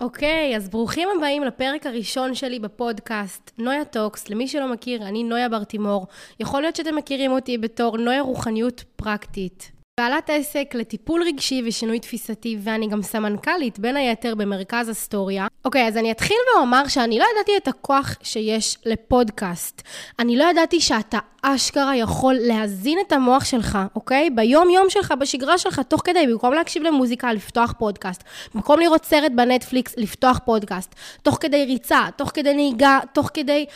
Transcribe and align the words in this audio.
אוקיי, 0.00 0.56
אז 0.56 0.68
ברוכים 0.68 1.08
הבאים 1.16 1.44
לפרק 1.44 1.86
הראשון 1.86 2.34
שלי 2.34 2.58
בפודקאסט, 2.58 3.50
נויה 3.58 3.84
Talks. 3.84 4.28
למי 4.28 4.48
שלא 4.48 4.72
מכיר, 4.72 5.02
אני 5.02 5.24
נויה 5.24 5.48
ברטימור. 5.48 6.06
יכול 6.40 6.62
להיות 6.62 6.76
שאתם 6.76 6.96
מכירים 6.96 7.32
אותי 7.32 7.58
בתור 7.58 7.98
נויה 7.98 8.22
רוחניות 8.22 8.84
פרקטית. 8.96 9.72
בעלת 10.00 10.30
עסק 10.30 10.74
לטיפול 10.74 11.22
רגשי 11.22 11.62
ושינוי 11.66 12.00
תפיסתי, 12.00 12.56
ואני 12.60 12.88
גם 12.88 13.02
סמנכ"לית, 13.02 13.78
בין 13.78 13.96
היתר, 13.96 14.34
במרכז 14.34 14.90
אסטוריה. 14.90 15.46
אוקיי, 15.64 15.88
אז 15.88 15.96
אני 15.96 16.12
אתחיל 16.12 16.36
ואומר 16.54 16.88
שאני 16.88 17.18
לא 17.18 17.24
ידעתי 17.34 17.52
את 17.56 17.68
הכוח 17.68 18.14
שיש 18.22 18.78
לפודקאסט. 18.86 19.82
אני 20.18 20.36
לא 20.36 20.44
ידעתי 20.44 20.80
שאתה 20.80 21.18
אשכרה 21.42 21.96
יכול 21.96 22.34
להזין 22.40 22.98
את 23.06 23.12
המוח 23.12 23.44
שלך, 23.44 23.78
אוקיי? 23.94 24.30
ביום-יום 24.30 24.90
שלך, 24.90 25.14
בשגרה 25.20 25.58
שלך, 25.58 25.80
תוך 25.80 26.00
כדי, 26.04 26.26
במקום 26.26 26.54
להקשיב 26.54 26.82
למוזיקה, 26.82 27.32
לפתוח 27.32 27.74
פודקאסט. 27.78 28.24
במקום 28.54 28.80
לראות 28.80 29.04
סרט 29.04 29.32
בנטפליקס, 29.34 29.94
לפתוח 29.96 30.40
פודקאסט. 30.44 30.94
תוך 31.22 31.38
כדי 31.40 31.64
ריצה, 31.64 32.06
תוך 32.16 32.30
כדי 32.34 32.54
נהיגה, 32.54 32.98
תוך 33.12 33.30
כדי 33.34 33.66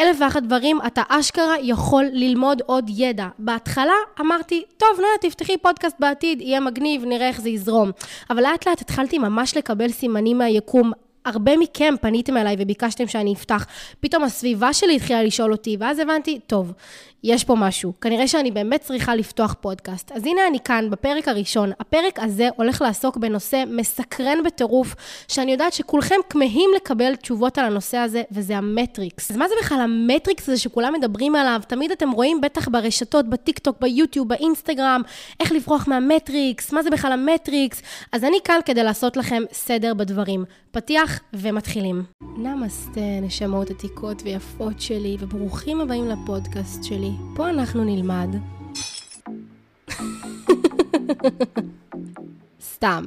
אלף 0.00 0.16
ואחת 0.20 0.42
דברים, 0.42 0.78
אתה 0.86 1.02
אשכרה 1.08 1.54
יכול 1.62 2.04
ללמוד 2.12 2.62
עוד 2.66 2.84
ידע. 2.88 3.26
בהתחלה 3.38 3.94
אמרתי, 4.20 4.64
טוב, 4.76 4.88
נויה, 4.96 5.18
תפתחי 5.20 5.58
פודקאסט 5.58 5.96
בעתיד, 6.00 6.40
יהיה 6.40 6.60
מגניב, 6.60 7.04
נראה 7.04 7.28
איך 7.28 7.40
זה 7.40 7.48
יזרום. 7.48 7.90
אבל 8.30 8.42
לאט 8.42 8.66
לאט 8.68 8.80
התחלתי 8.80 9.18
ממש 9.18 9.56
לקבל 9.56 9.88
סימנים 9.88 10.38
מהיקום. 10.38 10.92
הרבה 11.24 11.56
מכם 11.56 11.94
פניתם 12.00 12.36
אליי 12.36 12.56
וביקשתם 12.58 13.06
שאני 13.06 13.32
אפתח. 13.32 13.66
פתאום 14.00 14.24
הסביבה 14.24 14.72
שלי 14.72 14.96
התחילה 14.96 15.22
לשאול 15.22 15.52
אותי, 15.52 15.76
ואז 15.80 15.98
הבנתי, 15.98 16.40
טוב, 16.46 16.72
יש 17.24 17.44
פה 17.44 17.54
משהו. 17.54 17.92
כנראה 18.00 18.28
שאני 18.28 18.50
באמת 18.50 18.80
צריכה 18.80 19.14
לפתוח 19.14 19.54
פודקאסט. 19.60 20.12
אז 20.12 20.26
הנה 20.26 20.40
אני 20.48 20.58
כאן, 20.60 20.90
בפרק 20.90 21.28
הראשון. 21.28 21.72
הפרק 21.80 22.18
הזה 22.18 22.48
הולך 22.56 22.82
לעסוק 22.82 23.16
בנושא 23.16 23.64
מסקרן 23.66 24.42
בטירוף, 24.44 24.94
שאני 25.28 25.52
יודעת 25.52 25.72
שכולכם 25.72 26.14
כמהים 26.30 26.70
לקבל 26.76 27.16
תשובות 27.16 27.58
על 27.58 27.64
הנושא 27.64 27.96
הזה, 27.98 28.22
וזה 28.32 28.56
המטריקס. 28.56 29.30
אז 29.30 29.36
מה 29.36 29.48
זה 29.48 29.54
בכלל 29.62 29.80
המטריקס 29.80 30.48
הזה 30.48 30.58
שכולם 30.58 30.92
מדברים 30.92 31.36
עליו? 31.36 31.60
תמיד 31.68 31.90
אתם 31.90 32.10
רואים 32.10 32.40
בטח 32.40 32.68
ברשתות, 32.68 33.28
בטיקטוק, 33.28 33.76
ביוטיוב, 33.80 34.28
באינסטגרם, 34.28 35.02
איך 35.40 35.52
לברוח 35.52 35.88
מהמטריקס, 35.88 36.72
מה 36.72 36.82
זה 36.82 36.90
בכלל 36.90 37.12
המטריקס. 37.12 37.82
אז 38.12 38.24
אני 38.24 38.36
כאן 38.44 38.60
כדי 38.64 38.82
לעשות 38.82 39.16
לכם 39.16 39.42
סדר 39.52 39.94
בדברים. 39.94 40.44
פתיח 40.70 41.13
ומתחילים. 41.32 42.02
נמסטה, 42.36 43.20
נשמות 43.22 43.70
עתיקות 43.70 44.22
ויפות 44.22 44.80
שלי, 44.80 45.16
וברוכים 45.20 45.80
הבאים 45.80 46.08
לפודקאסט 46.08 46.84
שלי. 46.84 47.10
פה 47.36 47.50
אנחנו 47.50 47.84
נלמד. 47.84 48.28
סתם. 52.60 53.04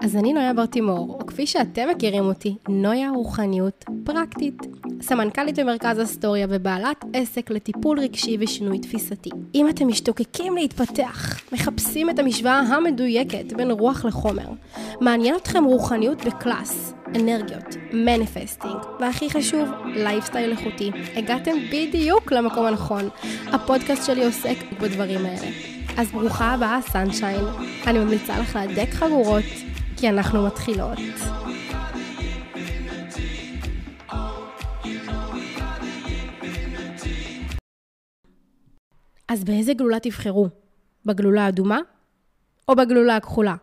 אז 0.00 0.16
אני 0.16 0.32
נויה 0.32 0.54
ברטימור, 0.54 1.16
או 1.20 1.26
כפי 1.26 1.46
שאתם 1.46 1.88
מכירים 1.90 2.24
אותי, 2.24 2.56
נויה 2.68 3.10
רוחניות 3.10 3.84
פרקטית. 4.04 4.62
סמנכ"לית 5.02 5.58
במרכז 5.58 6.02
אסטוריה 6.02 6.46
ובעלת 6.50 7.04
עסק 7.12 7.50
לטיפול 7.50 8.00
רגשי 8.00 8.36
ושינוי 8.40 8.78
תפיסתי. 8.78 9.30
אם 9.54 9.68
אתם 9.68 9.88
משתוקקים 9.88 10.54
להתפתח, 10.54 11.40
מחפשים 11.52 12.10
את 12.10 12.18
המשוואה 12.18 12.58
המדויקת 12.58 13.52
בין 13.56 13.70
רוח 13.70 14.04
לחומר, 14.04 14.48
מעניין 15.00 15.36
אתכם 15.36 15.64
רוחניות 15.64 16.24
בקלאס, 16.24 16.94
אנרגיות, 17.16 17.76
manifesting, 17.92 18.76
והכי 19.00 19.30
חשוב, 19.30 19.68
לייפסטייל 19.94 20.50
איכותי. 20.50 20.90
הגעתם 21.16 21.52
בדיוק 21.72 22.32
למקום 22.32 22.66
הנכון. 22.66 23.08
הפודקאסט 23.52 24.06
שלי 24.06 24.24
עוסק 24.24 24.56
בדברים 24.80 25.26
האלה. 25.26 25.48
אז 25.96 26.10
ברוכה 26.10 26.44
הבאה, 26.44 26.78
סנשיין. 26.82 27.44
אני 27.86 27.98
ממליצה 27.98 28.38
לך 28.38 28.56
להדק 28.56 28.90
חגורות, 28.90 29.44
כי 29.96 30.08
אנחנו 30.08 30.46
מתחילות. 30.46 30.98
אז 39.28 39.44
באיזה 39.44 39.74
גלולה 39.74 40.00
תבחרו? 40.00 40.48
בגלולה 41.06 41.44
האדומה 41.44 41.78
או 42.68 42.76
בגלולה 42.76 43.16
הכחולה? 43.16 43.54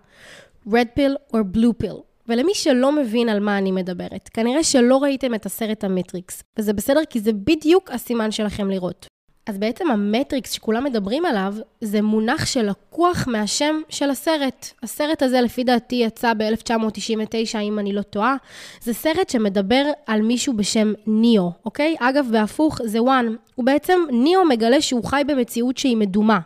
red 0.68 1.00
pill 1.00 1.14
או 1.34 1.40
blue 1.40 1.84
pill? 1.84 2.02
ולמי 2.28 2.54
שלא 2.54 2.92
מבין 2.92 3.30
על 3.30 3.40
מה 3.40 3.58
אני 3.58 3.72
מדברת, 3.72 4.30
כנראה 4.34 4.64
שלא 4.64 4.98
ראיתם 4.98 5.36
את 5.36 5.46
הסרט 5.46 5.84
המטריקס, 5.84 6.44
וזה 6.60 6.74
בסדר 6.74 7.02
כי 7.10 7.20
זה 7.20 7.34
בדיוק 7.34 7.92
הסימן 7.92 8.32
שלכם 8.32 8.70
לראות. 8.70 9.08
אז 9.48 9.58
בעצם 9.58 9.92
המטריקס 9.92 10.52
שכולם 10.52 10.84
מדברים 10.84 11.26
עליו, 11.26 11.56
זה 11.82 12.02
מונח 12.02 12.46
שלקוח 12.46 13.28
מהשם 13.28 13.82
של 13.90 14.10
הסרט. 14.10 14.72
הסרט 14.84 15.24
הזה, 15.24 15.42
לפי 15.42 15.64
דעתי, 15.64 15.96
יצא 15.96 16.34
ב-1999, 16.34 17.58
אם 17.62 17.80
אני 17.80 17.94
לא 17.94 18.02
טועה. 18.02 18.36
זה 18.82 18.94
סרט 18.94 19.30
שמדבר 19.30 19.86
על 20.06 20.22
מישהו 20.22 20.54
בשם 20.54 20.94
ניאו, 21.08 21.52
אוקיי? 21.66 21.96
אגב, 22.00 22.28
בהפוך, 22.32 22.82
זה 22.86 23.04
one. 23.04 23.36
הוא 23.56 23.66
בעצם, 23.66 24.00
ניאו 24.12 24.46
מגלה 24.46 24.82
שהוא 24.82 25.04
חי 25.04 25.22
במציאות 25.28 25.78
שהיא 25.78 25.98
מדומה. 25.98 26.40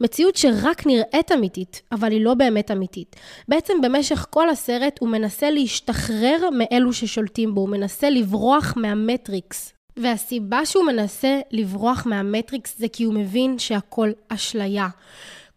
מציאות 0.00 0.36
שרק 0.36 0.86
נראית 0.86 1.32
אמיתית, 1.32 1.82
אבל 1.92 2.12
היא 2.12 2.24
לא 2.24 2.34
באמת 2.34 2.70
אמיתית. 2.70 3.16
בעצם 3.48 3.80
במשך 3.82 4.26
כל 4.30 4.50
הסרט 4.50 4.98
הוא 5.00 5.08
מנסה 5.08 5.50
להשתחרר 5.50 6.48
מאלו 6.52 6.92
ששולטים 6.92 7.54
בו, 7.54 7.60
הוא 7.60 7.68
מנסה 7.68 8.10
לברוח 8.10 8.74
מהמטריקס. 8.76 9.75
והסיבה 9.96 10.66
שהוא 10.66 10.84
מנסה 10.84 11.40
לברוח 11.50 12.06
מהמטריקס 12.06 12.78
זה 12.78 12.86
כי 12.92 13.04
הוא 13.04 13.14
מבין 13.14 13.58
שהכל 13.58 14.10
אשליה. 14.28 14.88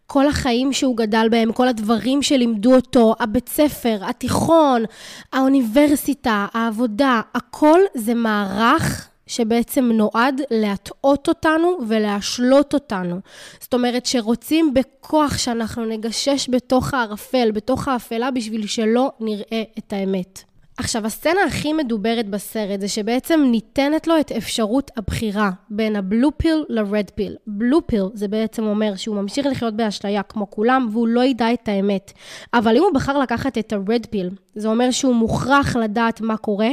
כל 0.06 0.26
החיים 0.26 0.72
שהוא 0.72 0.96
גדל 0.96 1.28
בהם, 1.30 1.52
כל 1.52 1.68
הדברים 1.68 2.22
שלימדו 2.22 2.74
אותו, 2.74 3.14
הבית 3.20 3.48
ספר, 3.48 3.98
התיכון, 4.02 4.84
האוניברסיטה, 5.32 6.46
העבודה, 6.52 7.20
הכל 7.34 7.80
זה 7.94 8.14
מערך 8.14 9.08
שבעצם 9.26 9.84
נועד 9.84 10.40
להטעות 10.50 11.28
אותנו 11.28 11.78
ולהשלות 11.88 12.74
אותנו. 12.74 13.20
זאת 13.60 13.74
אומרת 13.74 14.06
שרוצים 14.06 14.74
בכוח 14.74 15.38
שאנחנו 15.38 15.84
נגשש 15.84 16.48
בתוך 16.50 16.94
הערפל, 16.94 17.50
בתוך 17.50 17.88
האפלה, 17.88 18.30
בשביל 18.30 18.66
שלא 18.66 19.10
נראה 19.20 19.62
את 19.78 19.92
האמת. 19.92 20.49
עכשיו, 20.80 21.06
הסצנה 21.06 21.44
הכי 21.46 21.72
מדוברת 21.72 22.28
בסרט 22.28 22.80
זה 22.80 22.88
שבעצם 22.88 23.40
ניתנת 23.50 24.06
לו 24.06 24.20
את 24.20 24.32
אפשרות 24.32 24.90
הבחירה 24.96 25.50
בין 25.70 25.96
הבלו 25.96 26.30
פיל 26.36 26.64
לרד 26.68 27.10
פיל. 27.14 27.36
בלו 27.46 27.86
פיל 27.86 28.02
זה 28.14 28.28
בעצם 28.28 28.64
אומר 28.64 28.96
שהוא 28.96 29.16
ממשיך 29.16 29.46
לחיות 29.46 29.74
באשליה 29.74 30.22
כמו 30.22 30.50
כולם 30.50 30.88
והוא 30.92 31.08
לא 31.08 31.24
ידע 31.24 31.52
את 31.52 31.68
האמת. 31.68 32.12
אבל 32.54 32.76
אם 32.76 32.82
הוא 32.82 32.94
בחר 32.94 33.18
לקחת 33.18 33.58
את 33.58 33.72
הרד 33.72 34.06
פיל, 34.10 34.30
זה 34.54 34.68
אומר 34.68 34.90
שהוא 34.90 35.14
מוכרח 35.14 35.76
לדעת 35.76 36.20
מה 36.20 36.36
קורה, 36.36 36.70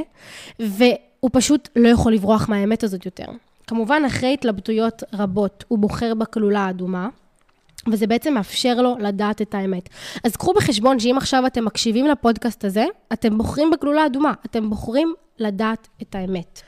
והוא 0.59 1.29
פשוט 1.31 1.69
לא 1.75 1.89
יכול 1.89 2.13
לברוח 2.13 2.49
מהאמת 2.49 2.83
הזאת 2.83 3.05
יותר. 3.05 3.25
כמובן, 3.67 4.01
אחרי 4.07 4.33
התלבטויות 4.33 5.03
רבות, 5.13 5.63
הוא 5.67 5.79
בוחר 5.79 6.13
בכלולה 6.13 6.59
האדומה. 6.59 7.09
וזה 7.91 8.07
בעצם 8.07 8.33
מאפשר 8.33 8.81
לו 8.81 8.95
לדעת 8.99 9.41
את 9.41 9.55
האמת. 9.55 9.89
אז 10.23 10.35
קחו 10.35 10.53
בחשבון 10.53 10.99
שאם 10.99 11.17
עכשיו 11.17 11.45
אתם 11.47 11.65
מקשיבים 11.65 12.07
לפודקאסט 12.07 12.65
הזה, 12.65 12.85
אתם 13.13 13.37
בוחרים 13.37 13.71
בגלולה 13.71 14.05
אדומה, 14.05 14.33
אתם 14.45 14.69
בוחרים 14.69 15.13
לדעת 15.39 15.87
את 16.01 16.15
האמת. 16.15 16.61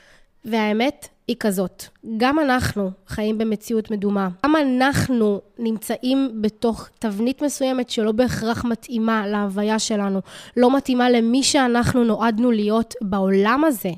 והאמת 0.44 1.08
היא 1.30 1.36
כזאת, 1.40 1.84
גם 2.16 2.38
אנחנו 2.38 2.90
חיים 3.06 3.38
במציאות 3.38 3.90
מדומה, 3.90 4.28
גם 4.46 4.56
אנחנו 4.56 5.40
נמצאים 5.58 6.30
בתוך 6.40 6.88
תבנית 6.98 7.42
מסוימת 7.42 7.90
שלא 7.90 8.12
בהכרח 8.12 8.64
מתאימה 8.64 9.26
להוויה 9.26 9.78
שלנו, 9.78 10.20
לא 10.56 10.76
מתאימה 10.76 11.10
למי 11.10 11.42
שאנחנו 11.42 12.04
נועדנו 12.04 12.50
להיות 12.50 12.94
בעולם 13.00 13.64
הזה. 13.64 13.90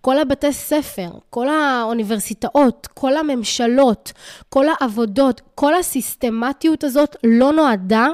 כל 0.00 0.18
הבתי 0.18 0.52
ספר, 0.52 1.08
כל 1.30 1.48
האוניברסיטאות, 1.48 2.88
כל 2.94 3.16
הממשלות, 3.16 4.12
כל 4.48 4.64
העבודות, 4.68 5.40
כל 5.54 5.74
הסיסטמטיות 5.74 6.84
הזאת 6.84 7.16
לא 7.24 7.52
נועדה 7.52 8.08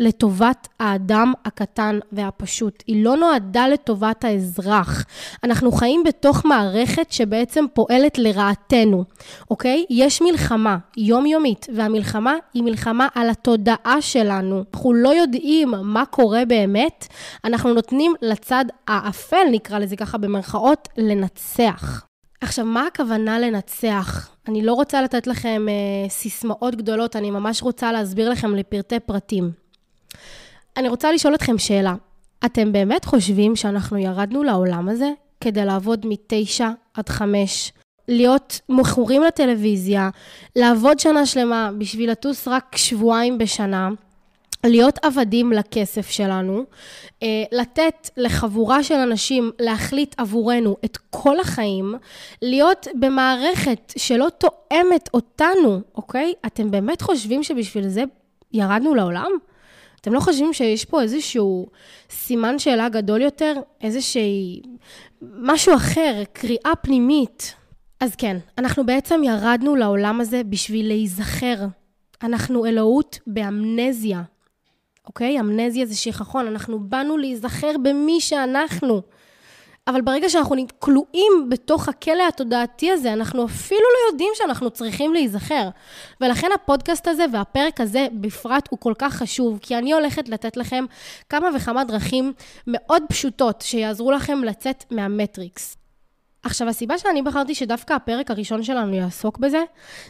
לטובת 0.00 0.68
האדם 0.80 1.32
הקטן 1.44 1.98
והפשוט. 2.12 2.82
היא 2.86 3.04
לא 3.04 3.16
נועדה 3.16 3.68
לטובת 3.68 4.24
האזרח. 4.24 5.04
אנחנו 5.44 5.72
חיים 5.72 6.04
בתוך 6.04 6.44
מערכת 6.44 7.12
שבעצם 7.12 7.64
פועלת 7.74 8.18
לרעתנו, 8.18 9.04
אוקיי? 9.50 9.84
יש 9.90 10.22
מלחמה 10.22 10.78
יומיומית, 10.96 11.66
והמלחמה 11.74 12.34
היא 12.54 12.62
מלחמה 12.62 13.08
על 13.14 13.30
התודעה 13.30 13.96
שלנו. 14.00 14.64
אנחנו 14.74 14.92
לא 14.92 15.08
יודעים 15.08 15.74
מה 15.82 16.06
קורה 16.06 16.44
באמת, 16.44 17.06
אנחנו 17.44 17.74
נותנים 17.74 18.14
לצד 18.22 18.64
האפל, 18.88 19.44
נקרא 19.50 19.78
לזה 19.78 19.96
ככה 19.96 20.18
במרכאות, 20.18 20.88
לנצח. 20.96 22.06
עכשיו, 22.40 22.64
מה 22.64 22.86
הכוונה 22.86 23.38
לנצח? 23.38 24.30
אני 24.48 24.62
לא 24.62 24.72
רוצה 24.72 25.02
לתת 25.02 25.26
לכם 25.26 25.66
אה, 25.68 26.08
סיסמאות 26.08 26.74
גדולות, 26.74 27.16
אני 27.16 27.30
ממש 27.30 27.62
רוצה 27.62 27.92
להסביר 27.92 28.30
לכם 28.30 28.54
לפרטי 28.54 29.00
פרטים. 29.00 29.50
אני 30.76 30.88
רוצה 30.88 31.12
לשאול 31.12 31.34
אתכם 31.34 31.58
שאלה. 31.58 31.94
אתם 32.44 32.72
באמת 32.72 33.04
חושבים 33.04 33.56
שאנחנו 33.56 33.98
ירדנו 33.98 34.42
לעולם 34.42 34.88
הזה 34.88 35.10
כדי 35.40 35.64
לעבוד 35.64 36.06
מתשע 36.08 36.70
עד 36.94 37.08
חמש, 37.08 37.72
להיות 38.08 38.60
מכורים 38.68 39.22
לטלוויזיה, 39.22 40.10
לעבוד 40.56 40.98
שנה 40.98 41.26
שלמה 41.26 41.70
בשביל 41.78 42.10
לטוס 42.10 42.48
רק 42.48 42.76
שבועיים 42.76 43.38
בשנה, 43.38 43.88
להיות 44.64 44.98
עבדים 45.02 45.52
לכסף 45.52 46.10
שלנו, 46.10 46.64
אה, 47.22 47.44
לתת 47.52 48.10
לחבורה 48.16 48.82
של 48.82 48.94
אנשים 48.94 49.50
להחליט 49.58 50.14
עבורנו 50.18 50.76
את 50.84 50.98
כל 51.10 51.40
החיים, 51.40 51.94
להיות 52.42 52.86
במערכת 52.94 53.92
שלא 53.96 54.28
תואמת 54.38 55.08
אותנו, 55.14 55.80
אוקיי? 55.94 56.34
אתם 56.46 56.70
באמת 56.70 57.02
חושבים 57.02 57.42
שבשביל 57.42 57.88
זה 57.88 58.04
ירדנו 58.52 58.94
לעולם? 58.94 59.30
אתם 60.00 60.12
לא 60.12 60.20
חושבים 60.20 60.52
שיש 60.52 60.84
פה 60.84 61.02
איזשהו 61.02 61.66
סימן 62.10 62.58
שאלה 62.58 62.88
גדול 62.88 63.22
יותר? 63.22 63.54
איזשהי... 63.80 64.62
משהו 65.22 65.74
אחר, 65.74 66.22
קריאה 66.32 66.76
פנימית? 66.82 67.54
אז 68.00 68.16
כן, 68.16 68.36
אנחנו 68.58 68.86
בעצם 68.86 69.20
ירדנו 69.24 69.76
לעולם 69.76 70.20
הזה 70.20 70.42
בשביל 70.44 70.88
להיזכר. 70.88 71.66
אנחנו 72.22 72.66
אלוהות 72.66 73.18
באמנזיה. 73.26 74.22
אוקיי? 75.06 75.40
אמנזיה 75.40 75.86
זה 75.86 75.96
שכחון, 75.96 76.46
אנחנו 76.46 76.80
באנו 76.80 77.18
להיזכר 77.18 77.72
במי 77.82 78.20
שאנחנו. 78.20 79.02
אבל 79.88 80.00
ברגע 80.00 80.28
שאנחנו 80.28 80.56
כלואים 80.78 81.48
בתוך 81.48 81.88
הכלא 81.88 82.28
התודעתי 82.28 82.90
הזה, 82.90 83.12
אנחנו 83.12 83.44
אפילו 83.44 83.80
לא 83.80 84.12
יודעים 84.12 84.30
שאנחנו 84.34 84.70
צריכים 84.70 85.12
להיזכר. 85.12 85.68
ולכן 86.20 86.48
הפודקאסט 86.54 87.08
הזה 87.08 87.24
והפרק 87.32 87.80
הזה 87.80 88.06
בפרט 88.12 88.68
הוא 88.70 88.78
כל 88.78 88.92
כך 88.98 89.14
חשוב, 89.14 89.58
כי 89.62 89.78
אני 89.78 89.92
הולכת 89.92 90.28
לתת 90.28 90.56
לכם 90.56 90.84
כמה 91.28 91.48
וכמה 91.56 91.84
דרכים 91.84 92.32
מאוד 92.66 93.02
פשוטות 93.08 93.62
שיעזרו 93.62 94.12
לכם 94.12 94.44
לצאת 94.44 94.84
מהמטריקס. 94.90 95.76
עכשיו, 96.42 96.68
הסיבה 96.68 96.98
שאני 96.98 97.22
בחרתי 97.22 97.54
שדווקא 97.54 97.92
הפרק 97.92 98.30
הראשון 98.30 98.62
שלנו 98.62 98.94
יעסוק 98.94 99.38
בזה, 99.38 99.62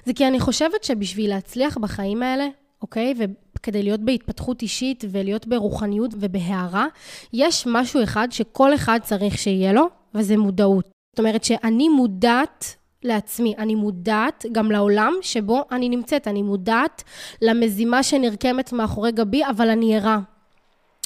זה 0.04 0.12
כי 0.12 0.26
אני 0.26 0.40
חושבת 0.40 0.84
שבשביל 0.84 1.30
להצליח 1.30 1.78
בחיים 1.78 2.22
האלה, 2.22 2.48
אוקיי? 2.82 3.14
וכדי 3.18 3.82
להיות 3.82 4.00
בהתפתחות 4.00 4.62
אישית 4.62 5.04
ולהיות 5.10 5.46
ברוחניות 5.46 6.10
ובהערה, 6.20 6.86
יש 7.32 7.66
משהו 7.66 8.02
אחד 8.02 8.28
שכל 8.30 8.74
אחד 8.74 8.98
צריך 9.02 9.38
שיהיה 9.38 9.72
לו, 9.72 9.88
וזה 10.14 10.36
מודעות. 10.36 10.84
זאת 11.12 11.18
אומרת 11.18 11.44
שאני 11.44 11.88
מודעת 11.88 12.74
לעצמי, 13.02 13.54
אני 13.58 13.74
מודעת 13.74 14.44
גם 14.52 14.70
לעולם 14.70 15.12
שבו 15.22 15.64
אני 15.72 15.88
נמצאת, 15.88 16.28
אני 16.28 16.42
מודעת 16.42 17.02
למזימה 17.42 18.02
שנרקמת 18.02 18.72
מאחורי 18.72 19.12
גבי, 19.12 19.42
אבל 19.50 19.70
אני 19.70 19.96
ערה. 19.96 20.18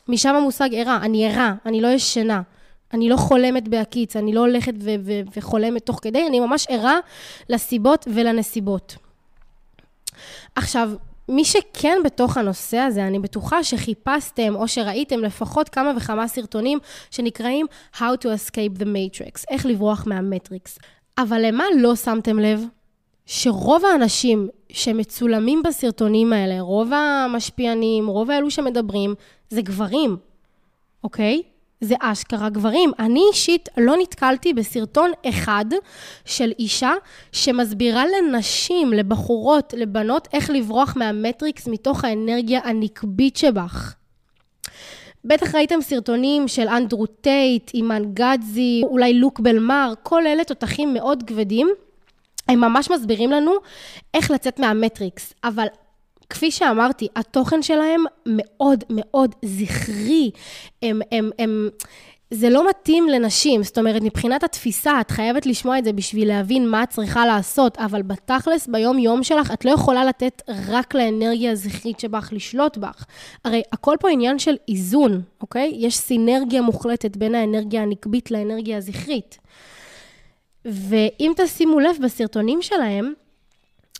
משם 0.09 0.35
המושג 0.35 0.69
ערה, 0.73 0.97
אני 0.97 1.27
ערה, 1.27 1.55
אני 1.67 1.81
לא 1.81 1.89
ישנה. 1.89 2.43
אני 2.93 3.09
לא 3.09 3.17
חולמת 3.17 3.69
בהקיץ, 3.69 4.17
אני 4.17 4.33
לא 4.33 4.41
הולכת 4.41 4.75
ו- 4.81 4.95
ו- 5.05 5.21
וחולמת 5.37 5.87
תוך 5.87 5.99
כדי, 6.03 6.27
אני 6.27 6.41
ממש 6.41 6.67
ערה 6.69 6.99
לסיבות 7.49 8.09
ולנסיבות. 8.15 8.97
עכשיו, 10.55 10.91
מי 11.29 11.45
שכן 11.45 11.99
בתוך 12.05 12.37
הנושא 12.37 12.77
הזה, 12.77 13.07
אני 13.07 13.19
בטוחה 13.19 13.65
שחיפשתם 13.65 14.55
או 14.55 14.69
שראיתם 14.69 15.21
לפחות 15.21 15.69
כמה 15.69 15.93
וכמה 15.97 16.29
סרטונים 16.29 16.79
שנקראים 17.11 17.67
How 17.95 18.15
to 18.23 18.25
Escape 18.25 18.81
the 18.81 18.85
Matrix, 18.85 19.45
איך 19.51 19.67
לברוח 19.67 20.07
מהמטריקס. 20.07 20.79
אבל 21.19 21.47
למה 21.47 21.65
לא 21.77 21.97
שמתם 21.97 22.39
לב? 22.39 22.65
שרוב 23.27 23.85
האנשים 23.85 24.49
שמצולמים 24.73 25.63
בסרטונים 25.63 26.33
האלה, 26.33 26.61
רוב 26.61 26.93
המשפיענים, 26.93 28.07
רוב 28.07 28.31
האלו 28.31 28.51
שמדברים, 28.51 29.15
זה 29.51 29.63
גברים, 29.63 30.17
אוקיי? 31.05 31.43
זה 31.85 31.95
אשכרה 32.01 32.49
גברים. 32.49 32.91
אני 32.99 33.23
אישית 33.33 33.69
לא 33.77 33.97
נתקלתי 33.97 34.53
בסרטון 34.53 35.11
אחד 35.29 35.65
של 36.25 36.53
אישה 36.59 36.93
שמסבירה 37.33 38.05
לנשים, 38.07 38.93
לבחורות, 38.93 39.75
לבנות, 39.77 40.29
איך 40.33 40.51
לברוח 40.51 40.97
מהמטריקס 40.97 41.69
מתוך 41.69 42.05
האנרגיה 42.05 42.61
הנקבית 42.65 43.37
שבך. 43.37 43.95
בטח 45.25 45.55
ראיתם 45.55 45.81
סרטונים 45.81 46.49
של 46.49 46.69
אנדרו 46.69 47.07
טייט, 47.07 47.71
אימן 47.75 48.03
גדזי, 48.15 48.83
אולי 48.85 49.15
לוק 49.15 49.41
בלמר, 49.41 49.93
כל 50.03 50.27
אלה 50.27 50.45
תותחים 50.45 50.95
מאוד 50.95 51.23
כבדים. 51.27 51.69
הם 52.49 52.61
ממש 52.61 52.91
מסבירים 52.91 53.31
לנו 53.31 53.53
איך 54.15 54.31
לצאת 54.31 54.59
מהמטריקס, 54.59 55.35
אבל 55.45 55.67
כפי 56.31 56.51
שאמרתי, 56.51 57.09
התוכן 57.17 57.63
שלהם 57.63 58.05
מאוד 58.27 58.85
מאוד 58.91 59.35
זכרי. 59.45 60.31
הם, 60.83 61.01
הם, 61.13 61.31
הם, 61.39 61.69
זה 62.31 62.51
לא 62.51 62.69
מתאים 62.69 63.09
לנשים, 63.09 63.63
זאת 63.63 63.79
אומרת, 63.79 64.03
מבחינת 64.03 64.45
התפיסה, 64.45 65.01
את 65.01 65.11
חייבת 65.11 65.47
לשמוע 65.47 65.79
את 65.79 65.85
זה 65.85 65.93
בשביל 65.93 66.29
להבין 66.29 66.69
מה 66.69 66.83
את 66.83 66.91
צריכה 66.91 67.27
לעשות, 67.27 67.79
אבל 67.79 68.03
בתכלס, 68.03 68.67
ביום-יום 68.67 69.23
שלך, 69.23 69.53
את 69.53 69.65
לא 69.65 69.71
יכולה 69.71 70.05
לתת 70.05 70.43
רק 70.73 70.95
לאנרגיה 70.95 71.53
הזכרית 71.53 72.01
שבך 72.01 72.29
לשלוט 72.33 72.77
בך. 72.77 73.05
הרי 73.45 73.63
הכל 73.73 73.97
פה 74.01 74.11
עניין 74.11 74.39
של 74.39 74.57
איזון, 74.69 75.23
אוקיי? 75.41 75.73
יש 75.77 75.97
סינרגיה 75.97 76.63
מוחלטת 76.63 77.17
בין 77.17 77.35
האנרגיה 77.35 77.83
הנקבית 77.83 78.31
לאנרגיה 78.31 78.77
הזכרית. 78.77 79.39
ואם 80.65 81.33
תשימו 81.37 81.81
לב 81.81 81.97
בסרטונים 82.03 82.63
שלהם, 82.63 83.13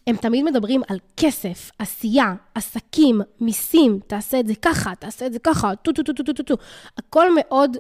הם 0.07 0.17
תמיד 0.17 0.45
מדברים 0.45 0.83
על 0.89 0.99
כסף, 1.17 1.71
עשייה, 1.79 2.35
עסקים, 2.55 3.21
מיסים, 3.41 4.01
תעשה 4.07 4.41
את 4.41 4.47
זה 4.47 4.55
ככה, 4.63 4.95
תעשה 4.95 5.27
את 5.27 5.33
זה 5.33 5.39
ככה, 5.39 5.77
טו 5.77 5.93
טו 5.93 6.03
טו 6.03 6.13
טו 6.13 6.23
טו 6.23 6.33
טו 6.33 6.43
טו. 6.43 6.55
הכל 6.99 7.27
מאוד, 7.35 7.77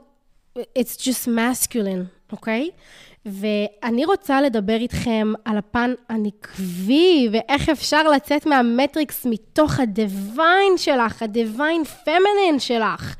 it's 0.58 0.98
just 0.98 1.28
masculine, 1.28 2.32
אוקיי? 2.32 2.70
Okay? 2.72 2.80
ואני 3.26 4.04
רוצה 4.04 4.42
לדבר 4.42 4.76
איתכם 4.76 5.32
על 5.44 5.58
הפן 5.58 5.94
הנקבי, 6.08 7.28
ואיך 7.32 7.68
אפשר 7.68 8.08
לצאת 8.08 8.46
מהמטריקס 8.46 9.26
מתוך 9.26 9.80
ה-divine 9.80 10.76
שלך, 10.76 11.22
ה-divine 11.22 12.06
feminine 12.06 12.58
שלך. 12.58 13.16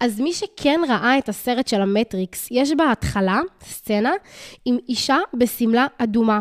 אז 0.00 0.20
מי 0.20 0.32
שכן 0.32 0.80
ראה 0.88 1.18
את 1.18 1.28
הסרט 1.28 1.68
של 1.68 1.80
המטריקס, 1.80 2.48
יש 2.50 2.72
בהתחלה 2.72 3.40
סצנה 3.64 4.12
עם 4.64 4.76
אישה 4.88 5.18
בשמלה 5.34 5.86
אדומה. 5.98 6.40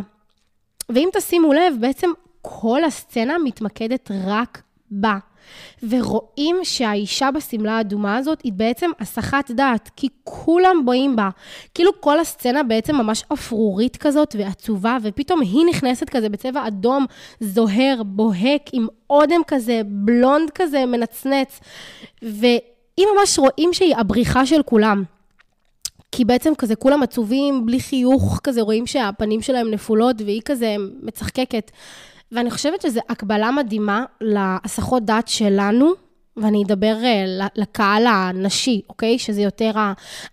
ואם 0.90 1.10
תשימו 1.14 1.54
לב, 1.54 1.76
בעצם 1.80 2.10
כל 2.42 2.84
הסצנה 2.84 3.38
מתמקדת 3.38 4.12
רק 4.26 4.62
בה. 4.92 5.18
ורואים 5.90 6.56
שהאישה 6.64 7.32
בשמלה 7.32 7.78
האדומה 7.78 8.18
הזאת 8.18 8.42
היא 8.42 8.54
בעצם 8.54 8.92
הסחת 9.00 9.52
דעת, 9.52 9.90
כי 9.96 10.08
כולם 10.24 10.82
בואים 10.86 11.16
בה. 11.16 11.30
כאילו 11.74 11.92
כל 12.02 12.20
הסצנה 12.20 12.64
בעצם 12.64 12.96
ממש 12.96 13.24
אפרורית 13.34 13.98
כזאת 13.98 14.36
ועצובה, 14.40 14.98
ופתאום 15.02 15.42
היא 15.42 15.66
נכנסת 15.70 16.10
כזה 16.10 16.30
בצבע 16.30 16.68
אדום 16.68 17.06
זוהר, 17.40 18.02
בוהק, 18.06 18.62
עם 18.74 18.88
אודם 19.10 19.42
כזה, 19.48 19.82
בלונד 19.86 20.50
כזה, 20.50 20.86
מנצנץ. 20.86 21.60
והיא 22.22 23.08
ממש 23.18 23.40
רואים 23.40 23.74
שהיא 23.74 23.96
הבריחה 23.96 24.46
של 24.46 24.64
כולם. 24.64 25.04
כי 26.16 26.26
בעצם 26.26 26.56
כזה 26.58 26.76
כולם 26.76 27.04
עצובים, 27.04 27.66
בלי 27.66 27.80
חיוך, 27.80 28.40
כזה 28.44 28.62
רואים 28.62 28.88
שהפנים 28.88 29.42
שלהם 29.42 29.72
נפולות, 29.72 30.22
והיא 30.22 30.42
כזה 30.46 30.76
מצחקקת. 31.02 31.72
ואני 32.32 32.52
חושבת 32.52 32.82
שזו 32.82 33.00
הקבלה 33.10 33.52
מדהימה 33.52 34.06
להסחות 34.22 35.06
דעת 35.06 35.28
שלנו, 35.28 35.92
ואני 36.38 36.64
אדבר 36.64 36.96
אה, 37.02 37.50
לקהל 37.56 38.06
הנשי, 38.08 38.82
אוקיי? 38.90 39.20
שזה 39.20 39.42
יותר 39.42 39.72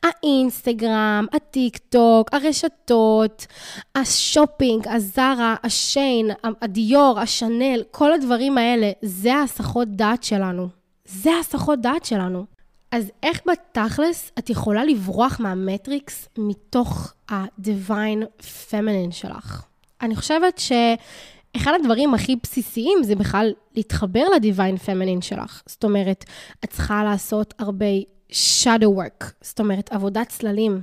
האינסטגרם, 0.02 1.26
הטיק 1.32 1.76
טוק, 1.76 2.34
הרשתות, 2.34 3.46
השופינג, 3.94 4.88
ה 4.88 4.99
Zara, 4.99 5.54
ה 5.62 5.72
Shein, 5.72 6.30
ה 6.62 6.72
Dior, 6.72 7.18
ה 7.18 7.26
Chanel, 7.26 7.82
כל 7.90 8.12
הדברים 8.12 8.58
האלה, 8.58 8.90
זה 9.02 9.34
ההסחות 9.34 9.88
דעת 9.88 10.22
שלנו. 10.22 10.68
זה 11.04 11.30
ההסחות 11.32 11.80
דעת 11.80 12.04
שלנו. 12.04 12.44
אז 12.92 13.10
איך 13.22 13.40
בתכלס 13.46 14.32
את 14.38 14.50
יכולה 14.50 14.84
לברוח 14.84 15.40
מהמטריקס 15.40 16.28
מתוך 16.38 17.14
ה-divine 17.30 18.24
feminine 18.40 19.12
שלך? 19.12 19.62
אני 20.02 20.16
חושבת 20.16 20.58
שאחד 20.58 21.72
הדברים 21.80 22.14
הכי 22.14 22.36
בסיסיים 22.42 22.98
זה 23.02 23.14
בכלל 23.14 23.52
להתחבר 23.74 24.24
ל-divine 24.28 24.86
feminine 24.86 25.22
שלך. 25.22 25.62
זאת 25.66 25.84
אומרת, 25.84 26.24
את 26.64 26.70
צריכה 26.70 27.04
לעשות 27.04 27.54
הרבה 27.58 27.86
shadow 28.30 28.98
work, 28.98 29.24
זאת 29.40 29.60
אומרת, 29.60 29.92
עבודת 29.92 30.28
צללים. 30.28 30.80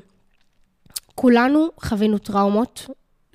כולנו 1.16 1.68
חווינו 1.82 2.18
טראומות, 2.18 2.88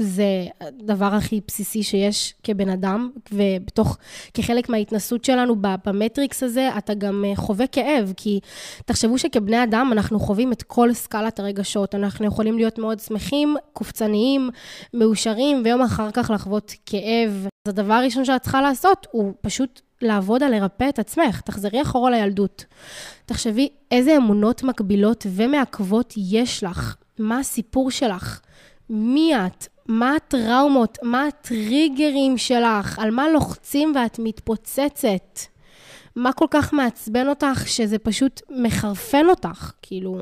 זה 0.02 0.46
הדבר 0.60 1.14
הכי 1.14 1.40
בסיסי 1.46 1.82
שיש 1.82 2.34
כבן 2.42 2.68
אדם, 2.68 3.10
ובתוך, 3.32 3.98
כחלק 4.34 4.68
מההתנסות 4.68 5.24
שלנו 5.24 5.56
במטריקס 5.84 6.42
הזה, 6.42 6.70
אתה 6.78 6.94
גם 6.94 7.24
אה, 7.26 7.36
חווה 7.36 7.66
כאב, 7.66 8.12
כי 8.16 8.40
תחשבו 8.86 9.18
שכבני 9.18 9.62
אדם 9.62 9.88
אנחנו 9.92 10.20
חווים 10.20 10.52
את 10.52 10.62
כל 10.62 10.92
סקלת 10.92 11.40
הרגשות. 11.40 11.94
אנחנו 11.94 12.26
יכולים 12.26 12.56
להיות 12.56 12.78
מאוד 12.78 13.00
שמחים, 13.00 13.56
קופצניים, 13.72 14.50
מאושרים, 14.94 15.62
ויום 15.64 15.82
אחר 15.82 16.10
כך 16.10 16.30
לחוות 16.34 16.72
כאב. 16.86 17.46
אז 17.68 17.72
הדבר 17.72 17.94
הראשון 17.94 18.24
שאת 18.24 18.42
צריכה 18.42 18.62
לעשות 18.62 19.06
הוא 19.10 19.32
פשוט 19.40 19.80
לעבוד 20.02 20.42
על 20.42 20.54
לרפא 20.54 20.88
את 20.88 20.98
עצמך. 20.98 21.40
תחזרי 21.40 21.82
אחורה 21.82 22.10
לילדות. 22.10 22.64
תחשבי 23.26 23.68
איזה 23.90 24.16
אמונות 24.16 24.62
מקבילות 24.62 25.26
ומעכבות 25.30 26.14
יש 26.16 26.64
לך. 26.64 26.96
מה 27.18 27.38
הסיפור 27.38 27.90
שלך? 27.90 28.40
מי 28.90 29.36
את? 29.36 29.66
מה 29.86 30.14
הטראומות, 30.16 30.98
מה 31.02 31.26
הטריגרים 31.26 32.38
שלך, 32.38 32.98
על 32.98 33.10
מה 33.10 33.28
לוחצים 33.28 33.92
ואת 33.94 34.18
מתפוצצת. 34.18 35.38
מה 36.16 36.32
כל 36.32 36.46
כך 36.50 36.72
מעצבן 36.72 37.28
אותך 37.28 37.62
שזה 37.66 37.98
פשוט 37.98 38.40
מחרפן 38.50 39.26
אותך? 39.28 39.72
כאילו, 39.82 40.18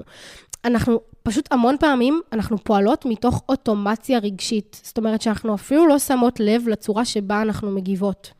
אנחנו 0.64 1.00
פשוט 1.22 1.52
המון 1.52 1.76
פעמים, 1.80 2.20
אנחנו 2.32 2.58
פועלות 2.58 3.04
מתוך 3.04 3.42
אוטומציה 3.48 4.18
רגשית. 4.18 4.80
זאת 4.84 4.98
אומרת 4.98 5.22
שאנחנו 5.22 5.54
אפילו 5.54 5.86
לא 5.86 5.98
שמות 5.98 6.40
לב 6.40 6.68
לצורה 6.68 7.04
שבה 7.04 7.42
אנחנו 7.42 7.70
מגיבות. 7.70 8.30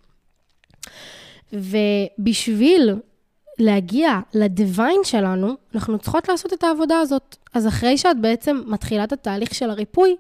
ובשביל 1.53 2.95
להגיע 3.59 4.19
לדיוויין 4.35 5.01
שלנו, 5.05 5.55
אנחנו 5.75 5.99
צריכות 5.99 6.29
לעשות 6.29 6.53
את 6.53 6.65
העבודה 6.65 6.99
הזאת. 6.99 7.37
אז 7.55 7.67
אחרי 7.67 7.99
שאת 7.99 8.21
בעצם 8.21 8.63
מתחילה 8.67 9.05
את 9.05 9.13
התהליך 9.13 9.55
של 9.55 9.71
הריפוי, 9.71 10.17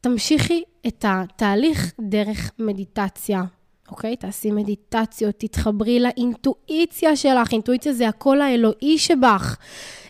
תמשיכי 0.00 0.62
את 0.86 1.04
התהליך 1.08 1.92
דרך 2.00 2.50
מדיטציה, 2.58 3.42
אוקיי? 3.90 4.16
תעשי 4.16 4.50
מדיטציות, 4.50 5.34
תתחברי 5.38 6.00
לאינטואיציה 6.00 7.16
שלך. 7.16 7.52
אינטואיציה 7.52 7.92
זה 7.92 8.08
הקול 8.08 8.40
האלוהי 8.40 8.98
שבך. 8.98 9.56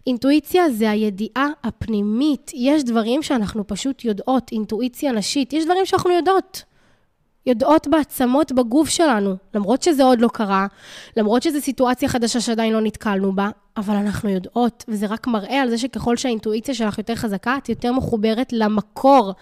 אינטואיציה 0.07 0.71
זה 0.71 0.91
הידיעה 0.91 1.49
הפנימית. 1.65 2.51
יש 2.55 2.85
דברים 2.85 3.23
שאנחנו 3.23 3.67
פשוט 3.67 4.05
יודעות, 4.05 4.53
אינטואיציה 4.53 5.13
נשית. 5.13 5.53
יש 5.53 5.65
דברים 5.65 5.87
שאנחנו 5.87 6.11
יודעות. 6.11 6.65
יודעות 7.47 7.89
בעצמות 7.89 8.53
בגוף 8.53 8.89
שלנו, 8.89 9.37
למרות 9.55 9.83
שזה 9.83 10.05
עוד 10.05 10.21
לא 10.21 10.29
קרה, 10.29 10.67
למרות 11.17 11.43
שזו 11.43 11.61
סיטואציה 11.61 12.09
חדשה 12.09 12.41
שעדיין 12.41 12.73
לא 12.73 12.81
נתקלנו 12.81 13.33
בה, 13.33 13.51
אבל 13.79 13.97
אנחנו 13.97 14.29
יודעות, 14.29 14.85
וזה 14.89 15.07
רק 15.07 15.27
מראה 15.27 15.63
על 15.63 15.71
זה 15.71 15.79
שככל 15.79 16.17
שהאינטואיציה 16.17 16.75
שלך 16.75 16.99
יותר 16.99 17.15
חזקה, 17.15 17.57
את 17.57 17.69
יותר 17.69 17.93
מחוברת 17.93 18.53
למקור, 18.53 19.33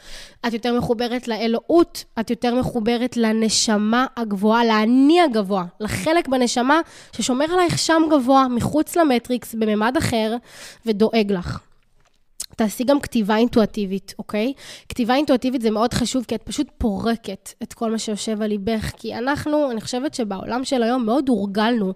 את 0.46 0.52
יותר 0.52 0.78
מחוברת 0.78 1.28
לאלוהות, 1.28 2.04
את 2.20 2.30
יותר 2.30 2.54
מחוברת 2.54 3.16
לנשמה 3.16 4.06
הגבוהה, 4.16 4.64
לאני 4.64 5.20
הגבוה, 5.20 5.64
לחלק 5.80 6.28
בנשמה 6.28 6.80
ששומר 7.12 7.44
עלייך 7.52 7.78
שם 7.78 8.02
גבוה, 8.10 8.48
מחוץ 8.48 8.96
למטריקס, 8.96 9.54
בממד 9.54 9.96
אחר, 9.96 10.36
ודואג 10.86 11.32
לך. 11.32 11.65
תעשי 12.56 12.84
גם 12.84 13.00
כתיבה 13.00 13.36
אינטואטיבית, 13.36 14.14
אוקיי? 14.18 14.52
כתיבה 14.88 15.14
אינטואטיבית 15.14 15.62
זה 15.62 15.70
מאוד 15.70 15.94
חשוב, 15.94 16.24
כי 16.24 16.34
את 16.34 16.42
פשוט 16.42 16.66
פורקת 16.78 17.52
את 17.62 17.72
כל 17.72 17.90
מה 17.90 17.98
שיושב 17.98 18.42
על 18.42 18.48
ליבך. 18.48 18.92
כי 18.96 19.14
אנחנו, 19.14 19.70
אני 19.70 19.80
חושבת 19.80 20.14
שבעולם 20.14 20.64
של 20.64 20.82
היום 20.82 21.06
מאוד 21.06 21.28
הורגלנו 21.28 21.92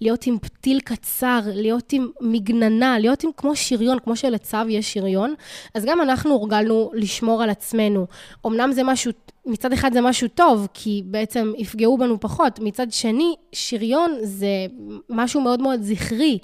להיות 0.00 0.26
עם 0.26 0.38
פתיל 0.38 0.80
קצר, 0.80 1.40
להיות 1.46 1.92
עם 1.92 2.08
מגננה, 2.20 2.98
להיות 2.98 3.24
עם 3.24 3.30
כמו 3.36 3.56
שריון, 3.56 3.98
כמו 3.98 4.16
שלצו 4.16 4.58
יש 4.68 4.92
שריון, 4.92 5.34
אז 5.74 5.84
גם 5.84 6.00
אנחנו 6.00 6.30
הורגלנו 6.30 6.90
לשמור 6.94 7.42
על 7.42 7.50
עצמנו. 7.50 8.06
אמנם 8.46 8.72
זה 8.72 8.82
משהו 8.82 9.12
מצד 9.46 9.72
אחד 9.72 9.92
זה 9.92 10.00
משהו 10.00 10.28
טוב, 10.28 10.68
כי 10.74 11.02
בעצם 11.06 11.52
יפגעו 11.58 11.98
בנו 11.98 12.20
פחות. 12.20 12.58
מצד 12.58 12.92
שני, 12.92 13.34
שריון 13.52 14.12
זה 14.22 14.66
משהו 15.10 15.40
מאוד 15.40 15.62
מאוד 15.62 15.82
זכרי, 15.82 16.38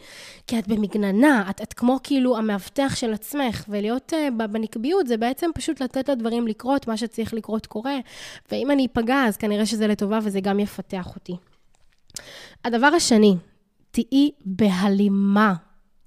כי 0.47 0.59
את 0.59 0.69
במגננה, 0.69 1.50
את, 1.50 1.61
את 1.62 1.73
כמו 1.73 1.99
כאילו 2.02 2.37
המאבטח 2.37 2.95
של 2.95 3.12
עצמך, 3.12 3.64
ולהיות 3.69 4.12
uh, 4.12 4.30
בנקביות 4.30 5.07
זה 5.07 5.16
בעצם 5.16 5.50
פשוט 5.54 5.83
לתת 5.83 6.09
לדברים 6.09 6.47
לקרות, 6.47 6.88
מה 6.88 6.97
שצריך 6.97 7.35
לקרות 7.35 7.66
קורה, 7.66 7.99
ואם 8.52 8.71
אני 8.71 8.87
אפגע, 8.92 9.25
אז 9.25 9.37
כנראה 9.37 9.66
שזה 9.66 9.87
לטובה 9.87 10.19
וזה 10.23 10.40
גם 10.40 10.61
יפתח 10.61 11.14
אותי. 11.14 11.37
הדבר 12.64 12.87
השני, 12.87 13.37
תהיי 13.90 14.30
בהלימה 14.45 15.54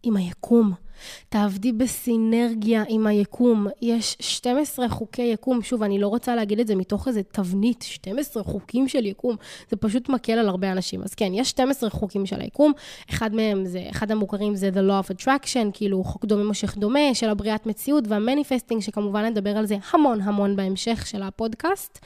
עם 0.04 0.18
היקום. 0.18 0.83
תעבדי 1.30 1.72
בסינרגיה 1.72 2.84
עם 2.88 3.08
היקום. 3.08 3.68
יש 3.82 4.18
12 4.20 4.90
חוקי 4.90 5.22
יקום, 5.22 5.62
שוב, 5.62 5.84
אני 5.84 6.00
לא 6.00 6.08
רוצה 6.08 6.36
להגיד 6.36 6.60
את 6.60 6.68
זה 6.68 6.76
מתוך 6.76 7.08
איזה 7.08 7.24
תבנית, 7.24 7.82
12 7.82 8.44
חוקים 8.44 8.88
של 8.88 9.06
יקום, 9.06 9.36
זה 9.70 9.76
פשוט 9.76 10.10
מקל 10.10 10.34
על 10.34 10.50
הרבה 10.50 10.72
אנשים. 10.72 11.02
אז 11.04 11.16
כן, 11.16 11.34
יש 11.34 11.50
12 11.50 11.90
חוקים 11.90 12.26
של 12.26 12.42
היקום, 12.42 12.72
אחד 13.10 13.36
מהם 13.36 13.66
זה, 13.66 13.86
אחד 13.92 14.12
המוכרים 14.12 14.56
זה 14.56 14.70
The 14.74 14.90
Law 14.90 15.08
of 15.08 15.16
Attraction, 15.16 15.72
כאילו 15.74 16.04
חוק 16.04 16.26
דומה 16.26 16.44
מושך 16.44 16.78
דומה, 16.78 17.14
של 17.14 17.30
הבריאת 17.30 17.66
מציאות, 17.66 18.04
והמניפסטינג, 18.08 18.82
שכמובן 18.82 19.26
נדבר 19.26 19.58
על 19.58 19.66
זה 19.66 19.78
המון 19.92 20.22
המון 20.22 20.56
בהמשך 20.56 21.08
של 21.08 21.24
הפודקאסט. 21.24 22.00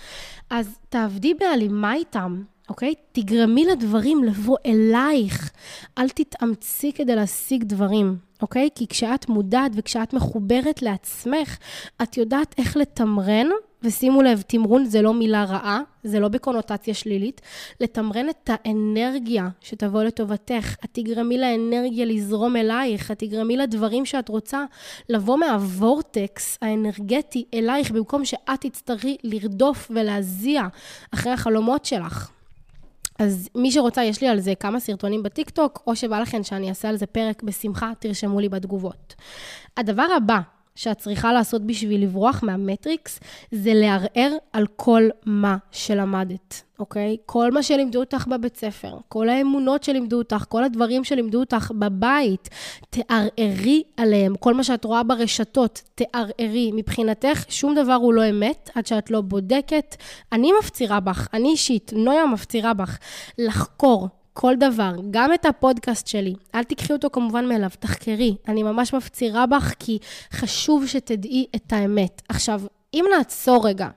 אז 0.50 0.80
תעבדי 0.90 1.34
בהלימה 1.34 1.94
איתם. 1.94 2.44
אוקיי? 2.70 2.94
תגרמי 3.12 3.66
לדברים 3.66 4.24
לבוא 4.24 4.58
אלייך. 4.66 5.52
אל 5.98 6.10
תתאמצי 6.10 6.92
כדי 6.92 7.16
להשיג 7.16 7.64
דברים, 7.64 8.18
אוקיי? 8.42 8.70
כי 8.76 8.88
כשאת 8.88 9.30
מודעת 9.30 9.72
וכשאת 9.76 10.14
מחוברת 10.14 10.82
לעצמך, 10.82 11.58
את 12.02 12.18
יודעת 12.18 12.56
איך 12.58 12.78
לתמרן, 12.78 13.48
ושימו 13.84 14.22
לב, 14.22 14.42
תמרון 14.48 14.86
זה 14.86 15.02
לא 15.02 15.14
מילה 15.14 15.44
רעה, 15.44 15.82
זה 16.04 16.20
לא 16.20 16.28
בקונוטציה 16.28 16.94
שלילית, 16.94 17.42
לתמרן 17.82 18.30
את 18.30 18.50
האנרגיה 18.54 19.48
שתבוא 19.62 20.04
לטובתך. 20.04 20.76
את 20.86 20.90
תגרמי 20.92 21.38
לאנרגיה 21.38 22.06
לזרום 22.06 22.56
אלייך, 22.56 23.12
את 23.12 23.20
תגרמי 23.20 23.58
לדברים 23.58 24.06
שאת 24.06 24.30
רוצה 24.30 24.64
לבוא 25.10 25.38
מהוורטקס 25.38 26.58
האנרגטי 26.62 27.46
אלייך, 27.54 27.92
במקום 27.92 28.26
שאת 28.26 28.62
תצטרכי 28.62 29.18
לרדוף 29.24 29.92
ולהזיע 29.94 30.68
אחרי 31.12 31.32
החלומות 31.32 31.86
שלך. 31.86 32.37
אז 33.20 33.50
מי 33.56 33.72
שרוצה, 33.72 34.04
יש 34.04 34.22
לי 34.22 34.28
על 34.28 34.40
זה 34.40 34.56
כמה 34.56 34.80
סרטונים 34.80 35.24
בטיקטוק, 35.24 35.84
או 35.88 35.96
שבא 35.96 36.20
לכם 36.20 36.44
שאני 36.44 36.70
אעשה 36.70 36.90
על 36.90 36.98
זה 36.98 37.06
פרק 37.06 37.44
בשמחה, 37.44 37.92
תרשמו 38.00 38.40
לי 38.40 38.50
בתגובות. 38.50 39.16
הדבר 39.78 40.08
הבא 40.18 40.40
שאת 40.78 40.98
צריכה 40.98 41.34
לעשות 41.34 41.62
בשביל 41.62 42.04
לברוח 42.04 42.44
מהמטריקס, 42.44 43.20
זה 43.52 43.72
לערער 43.74 44.32
על 44.54 44.66
כל 44.76 45.10
מה 45.26 45.58
שלמדת, 45.72 46.62
אוקיי? 46.80 47.18
כל 47.26 47.52
מה 47.52 47.64
שלימדו 47.64 48.00
אותך 48.00 48.28
בבית 48.28 48.58
ספר, 48.58 48.98
כל 49.08 49.30
האמונות 49.30 49.84
שלימדו 49.84 50.18
אותך, 50.18 50.46
כל 50.50 50.64
הדברים 50.64 51.04
שלימדו 51.04 51.40
אותך 51.40 51.72
בבית, 51.80 52.50
תערערי 52.90 53.84
עליהם. 53.98 54.36
כל 54.36 54.54
מה 54.54 54.64
שאת 54.64 54.84
רואה 54.86 55.04
ברשתות, 55.04 55.82
תערערי. 55.96 56.72
מבחינתך, 56.74 57.46
שום 57.50 57.76
דבר 57.76 57.94
הוא 57.94 58.14
לא 58.14 58.30
אמת 58.30 58.70
עד 58.76 58.88
שאת 58.88 59.12
לא 59.12 59.22
בודקת. 59.22 59.96
אני 60.32 60.52
מפצירה 60.60 61.00
בך, 61.00 61.28
אני 61.34 61.50
אישית, 61.50 61.94
נויה 61.96 62.26
מפצירה 62.26 62.74
בך, 62.74 62.98
לחקור. 63.38 64.08
כל 64.40 64.56
דבר, 64.56 64.92
גם 65.12 65.34
את 65.34 65.46
הפודקאסט 65.46 66.08
שלי, 66.08 66.34
אל 66.56 66.64
תיקחי 66.64 66.94
אותו 66.94 67.10
כמובן 67.10 67.46
מאליו, 67.46 67.70
תחקרי. 67.80 68.36
אני 68.48 68.64
ממש 68.64 68.94
מפצירה 68.94 69.46
בך, 69.46 69.74
כי 69.80 70.00
חשוב 70.32 70.88
שתדעי 70.88 71.46
את 71.56 71.74
האמת. 71.74 72.22
עכשיו, 72.30 72.62
אם 72.94 73.06
נעצור 73.18 73.68
רגע 73.68 73.90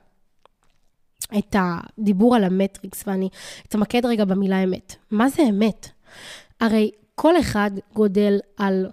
את 1.37 1.55
הדיבור 1.59 2.35
על 2.35 2.43
המטריקס, 2.43 3.03
ואני 3.07 3.29
אתמקד 3.67 4.05
רגע 4.05 4.25
במילה 4.25 4.63
אמת. 4.63 4.95
מה 5.11 5.29
זה 5.29 5.41
אמת? 5.49 5.87
הרי 6.59 6.91
כל 7.15 7.39
אחד 7.39 7.71
גודל 7.93 8.39
על 8.57 8.89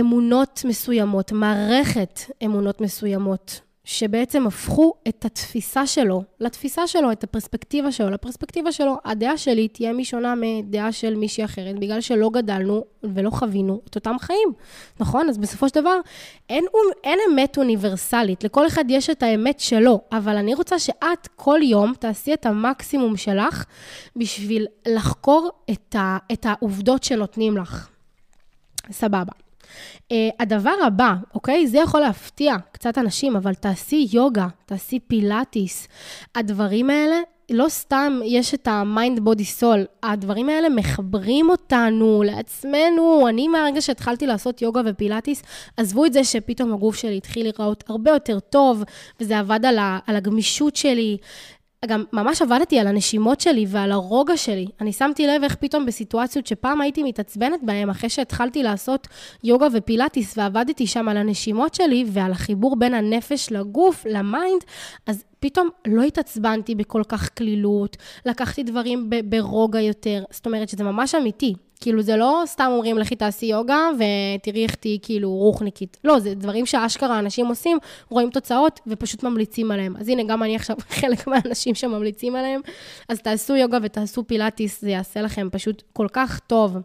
אמונות 0.00 0.62
מסוימות, 0.68 1.32
מערכת 1.32 2.20
אמונות 2.44 2.80
מסוימות. 2.80 3.60
שבעצם 3.84 4.46
הפכו 4.46 4.94
את 5.08 5.24
התפיסה 5.24 5.86
שלו, 5.86 6.22
לתפיסה 6.40 6.86
שלו, 6.86 7.12
את 7.12 7.24
הפרספקטיבה 7.24 7.92
שלו, 7.92 8.10
לפרספקטיבה 8.10 8.72
שלו. 8.72 8.96
הדעה 9.04 9.36
שלי 9.36 9.68
תהיה 9.68 9.92
משונה 9.92 10.34
מדעה 10.36 10.92
של 10.92 11.14
מישהי 11.14 11.44
אחרת, 11.44 11.78
בגלל 11.78 12.00
שלא 12.00 12.30
גדלנו 12.30 12.84
ולא 13.02 13.30
חווינו 13.30 13.80
את 13.90 13.94
אותם 13.94 14.16
חיים, 14.20 14.52
נכון? 15.00 15.28
אז 15.28 15.38
בסופו 15.38 15.68
של 15.68 15.80
דבר, 15.80 16.00
אין, 16.48 16.64
אין 17.04 17.18
אמת 17.32 17.58
אוניברסלית, 17.58 18.44
לכל 18.44 18.66
אחד 18.66 18.84
יש 18.88 19.10
את 19.10 19.22
האמת 19.22 19.60
שלו, 19.60 20.00
אבל 20.12 20.36
אני 20.36 20.54
רוצה 20.54 20.78
שאת 20.78 21.28
כל 21.36 21.60
יום 21.62 21.92
תעשי 21.98 22.34
את 22.34 22.46
המקסימום 22.46 23.16
שלך 23.16 23.64
בשביל 24.16 24.66
לחקור 24.88 25.50
את, 25.70 25.94
ה, 25.94 26.18
את 26.32 26.46
העובדות 26.46 27.04
שנותנים 27.04 27.56
לך. 27.56 27.88
סבבה. 28.90 29.43
Uh, 30.12 30.14
הדבר 30.40 30.74
הבא, 30.86 31.14
אוקיי? 31.34 31.66
זה 31.66 31.78
יכול 31.78 32.00
להפתיע 32.00 32.56
קצת 32.72 32.98
אנשים, 32.98 33.36
אבל 33.36 33.54
תעשי 33.54 34.08
יוגה, 34.12 34.46
תעשי 34.66 34.98
פילאטיס. 34.98 35.88
הדברים 36.34 36.90
האלה, 36.90 37.16
לא 37.50 37.68
סתם 37.68 38.20
יש 38.24 38.54
את 38.54 38.68
ה-mind 38.68 39.18
body 39.20 39.60
soul, 39.60 39.78
הדברים 40.02 40.48
האלה 40.48 40.68
מחברים 40.68 41.50
אותנו 41.50 42.22
לעצמנו. 42.26 43.28
אני 43.28 43.48
מהרגע 43.48 43.80
שהתחלתי 43.80 44.26
לעשות 44.26 44.62
יוגה 44.62 44.80
ופילאטיס, 44.86 45.42
עזבו 45.76 46.04
את 46.04 46.12
זה 46.12 46.24
שפתאום 46.24 46.72
הגוף 46.74 46.96
שלי 46.96 47.16
התחיל 47.16 47.42
להיראות 47.42 47.84
הרבה 47.88 48.10
יותר 48.10 48.40
טוב, 48.40 48.82
וזה 49.20 49.38
עבד 49.38 49.66
על, 49.66 49.78
ה- 49.78 49.98
על 50.06 50.16
הגמישות 50.16 50.76
שלי. 50.76 51.16
גם 51.86 52.04
ממש 52.12 52.42
עבדתי 52.42 52.78
על 52.78 52.86
הנשימות 52.86 53.40
שלי 53.40 53.66
ועל 53.68 53.92
הרוגע 53.92 54.36
שלי. 54.36 54.66
אני 54.80 54.92
שמתי 54.92 55.26
לב 55.26 55.42
איך 55.42 55.54
פתאום 55.54 55.86
בסיטואציות 55.86 56.46
שפעם 56.46 56.80
הייתי 56.80 57.02
מתעצבנת 57.02 57.62
בהן, 57.62 57.90
אחרי 57.90 58.08
שהתחלתי 58.08 58.62
לעשות 58.62 59.08
יוגה 59.44 59.66
ופילאטיס 59.72 60.38
ועבדתי 60.38 60.86
שם 60.86 61.08
על 61.08 61.16
הנשימות 61.16 61.74
שלי 61.74 62.04
ועל 62.08 62.32
החיבור 62.32 62.76
בין 62.76 62.94
הנפש 62.94 63.52
לגוף, 63.52 64.06
ל 64.08 64.17
mind, 64.17 64.64
אז 65.06 65.24
פתאום 65.44 65.68
לא 65.86 66.02
התעצבנתי 66.02 66.74
בכל 66.74 67.02
כך 67.08 67.28
קלילות, 67.28 67.96
לקחתי 68.26 68.62
דברים 68.62 69.10
ברוגע 69.24 69.80
יותר. 69.80 70.24
זאת 70.30 70.46
אומרת 70.46 70.68
שזה 70.68 70.84
ממש 70.84 71.14
אמיתי. 71.14 71.54
כאילו, 71.80 72.02
זה 72.02 72.16
לא 72.16 72.42
סתם 72.46 72.68
אומרים, 72.70 72.98
לכי 72.98 73.16
תעשי 73.16 73.46
יוגה 73.46 73.88
ותראי 73.94 74.62
איך 74.62 74.74
תהיי 74.74 74.98
כאילו 75.02 75.30
רוחניקית. 75.30 75.96
לא, 76.04 76.18
זה 76.18 76.34
דברים 76.34 76.66
שאשכרה 76.66 77.18
אנשים 77.18 77.46
עושים, 77.46 77.78
רואים 78.08 78.30
תוצאות 78.30 78.80
ופשוט 78.86 79.22
ממליצים 79.22 79.70
עליהם. 79.70 79.96
אז 79.96 80.08
הנה, 80.08 80.22
גם 80.22 80.42
אני 80.42 80.56
עכשיו 80.56 80.76
חלק 81.00 81.26
מהאנשים 81.26 81.74
שממליצים 81.74 82.36
עליהם. 82.36 82.60
אז 83.08 83.20
תעשו 83.20 83.56
יוגה 83.56 83.78
ותעשו 83.82 84.24
פילאטיס, 84.26 84.80
זה 84.80 84.90
יעשה 84.90 85.22
לכם 85.22 85.48
פשוט 85.52 85.82
כל 85.92 86.06
כך 86.12 86.38
טוב. 86.38 86.76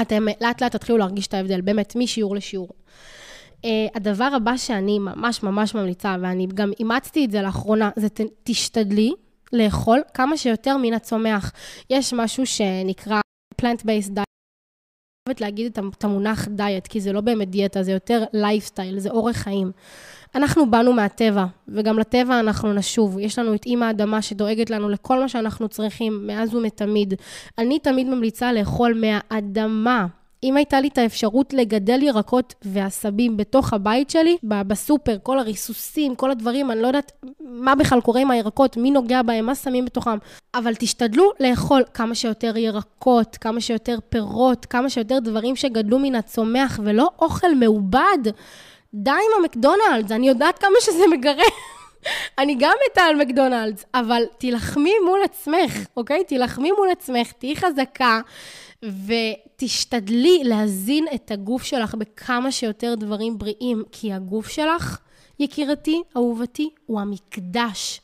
אתם 0.00 0.26
לאט 0.40 0.62
לאט 0.62 0.76
תתחילו 0.76 0.98
להרגיש 0.98 1.26
את 1.26 1.34
ההבדל, 1.34 1.60
באמת, 1.60 1.96
משיעור 1.96 2.36
לשיעור. 2.36 2.68
Uh, 3.62 3.68
הדבר 3.94 4.30
הבא 4.36 4.56
שאני 4.56 4.98
ממש 4.98 5.42
ממש 5.42 5.74
ממליצה, 5.74 6.16
ואני 6.20 6.46
גם 6.54 6.70
אימצתי 6.80 7.24
את 7.24 7.30
זה 7.30 7.42
לאחרונה, 7.42 7.90
זה 7.96 8.08
ת, 8.08 8.20
תשתדלי 8.42 9.12
לאכול 9.52 10.00
כמה 10.14 10.36
שיותר 10.36 10.76
מן 10.76 10.92
הצומח. 10.92 11.52
יש 11.90 12.12
משהו 12.12 12.46
שנקרא 12.46 13.20
Plant-Based 13.62 14.10
Diet. 14.10 14.28
אני 15.28 15.28
אוהבת 15.28 15.40
להגיד 15.40 15.78
את 15.78 16.04
המונח 16.04 16.48
דיאט, 16.48 16.86
כי 16.86 17.00
זה 17.00 17.12
לא 17.12 17.20
באמת 17.20 17.50
דיאטה, 17.50 17.82
זה 17.82 17.92
יותר 17.92 18.24
לייפסטייל, 18.32 18.98
זה 18.98 19.10
אורח 19.10 19.36
חיים. 19.36 19.72
אנחנו 20.34 20.70
באנו 20.70 20.92
מהטבע, 20.92 21.46
וגם 21.68 21.98
לטבע 21.98 22.40
אנחנו 22.40 22.72
נשוב. 22.72 23.18
יש 23.18 23.38
לנו 23.38 23.54
את 23.54 23.66
אימא 23.66 23.84
האדמה 23.84 24.22
שדואגת 24.22 24.70
לנו 24.70 24.88
לכל 24.88 25.20
מה 25.20 25.28
שאנחנו 25.28 25.68
צריכים 25.68 26.26
מאז 26.26 26.54
ומתמיד. 26.54 27.14
אני 27.58 27.78
תמיד 27.78 28.08
ממליצה 28.08 28.52
לאכול 28.52 29.00
מהאדמה. 29.00 30.06
אם 30.42 30.56
הייתה 30.56 30.80
לי 30.80 30.88
את 30.88 30.98
האפשרות 30.98 31.52
לגדל 31.52 32.02
ירקות 32.02 32.54
ועשבים 32.62 33.36
בתוך 33.36 33.72
הבית 33.72 34.10
שלי, 34.10 34.36
בסופר, 34.42 35.16
כל 35.22 35.38
הריסוסים, 35.38 36.14
כל 36.14 36.30
הדברים, 36.30 36.70
אני 36.70 36.82
לא 36.82 36.86
יודעת 36.86 37.12
מה 37.40 37.74
בכלל 37.74 38.00
קורה 38.00 38.20
עם 38.20 38.30
הירקות, 38.30 38.76
מי 38.76 38.90
נוגע 38.90 39.22
בהם, 39.22 39.46
מה 39.46 39.54
שמים 39.54 39.84
בתוכם. 39.84 40.18
אבל 40.54 40.74
תשתדלו 40.74 41.32
לאכול 41.40 41.82
כמה 41.94 42.14
שיותר 42.14 42.56
ירקות, 42.56 43.36
כמה 43.36 43.60
שיותר 43.60 43.98
פירות, 44.08 44.66
כמה 44.66 44.90
שיותר 44.90 45.18
דברים 45.18 45.56
שגדלו 45.56 45.98
מן 45.98 46.14
הצומח, 46.14 46.80
ולא 46.84 47.10
אוכל 47.18 47.54
מעובד. 47.54 48.18
די 48.94 49.10
עם 49.10 49.40
המקדונלדס, 49.42 50.12
אני 50.12 50.28
יודעת 50.28 50.58
כמה 50.58 50.76
שזה 50.80 51.04
מגרה. 51.10 51.44
אני 52.38 52.56
גם 52.58 52.72
מתה 52.86 53.02
על 53.02 53.16
מקדונלדס, 53.16 53.84
אבל 53.94 54.22
תילחמי 54.38 54.92
מול 55.04 55.20
עצמך, 55.24 55.86
אוקיי? 55.96 56.24
תילחמי 56.24 56.72
מול 56.72 56.88
עצמך, 56.90 57.32
תהיי 57.32 57.56
חזקה. 57.56 58.20
ותשתדלי 58.84 60.40
להזין 60.44 61.06
את 61.14 61.30
הגוף 61.30 61.62
שלך 61.62 61.94
בכמה 61.94 62.52
שיותר 62.52 62.94
דברים 62.94 63.38
בריאים, 63.38 63.82
כי 63.92 64.12
הגוף 64.12 64.48
שלך, 64.48 64.98
יקירתי, 65.38 66.02
אהובתי, 66.16 66.70
הוא 66.86 67.00
המקדש. 67.00 68.00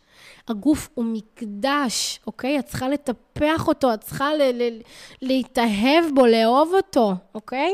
הגוף 0.49 0.89
הוא 0.95 1.05
מקדש, 1.05 2.21
אוקיי? 2.27 2.59
את 2.59 2.67
צריכה 2.67 2.89
לטפח 2.89 3.69
אותו, 3.69 3.95
את 3.95 4.01
צריכה 4.01 4.35
ל- 4.35 4.63
ל- 4.63 4.81
להתאהב 5.23 6.05
בו, 6.15 6.27
לאהוב 6.27 6.73
אותו, 6.75 7.13
אוקיי? 7.35 7.73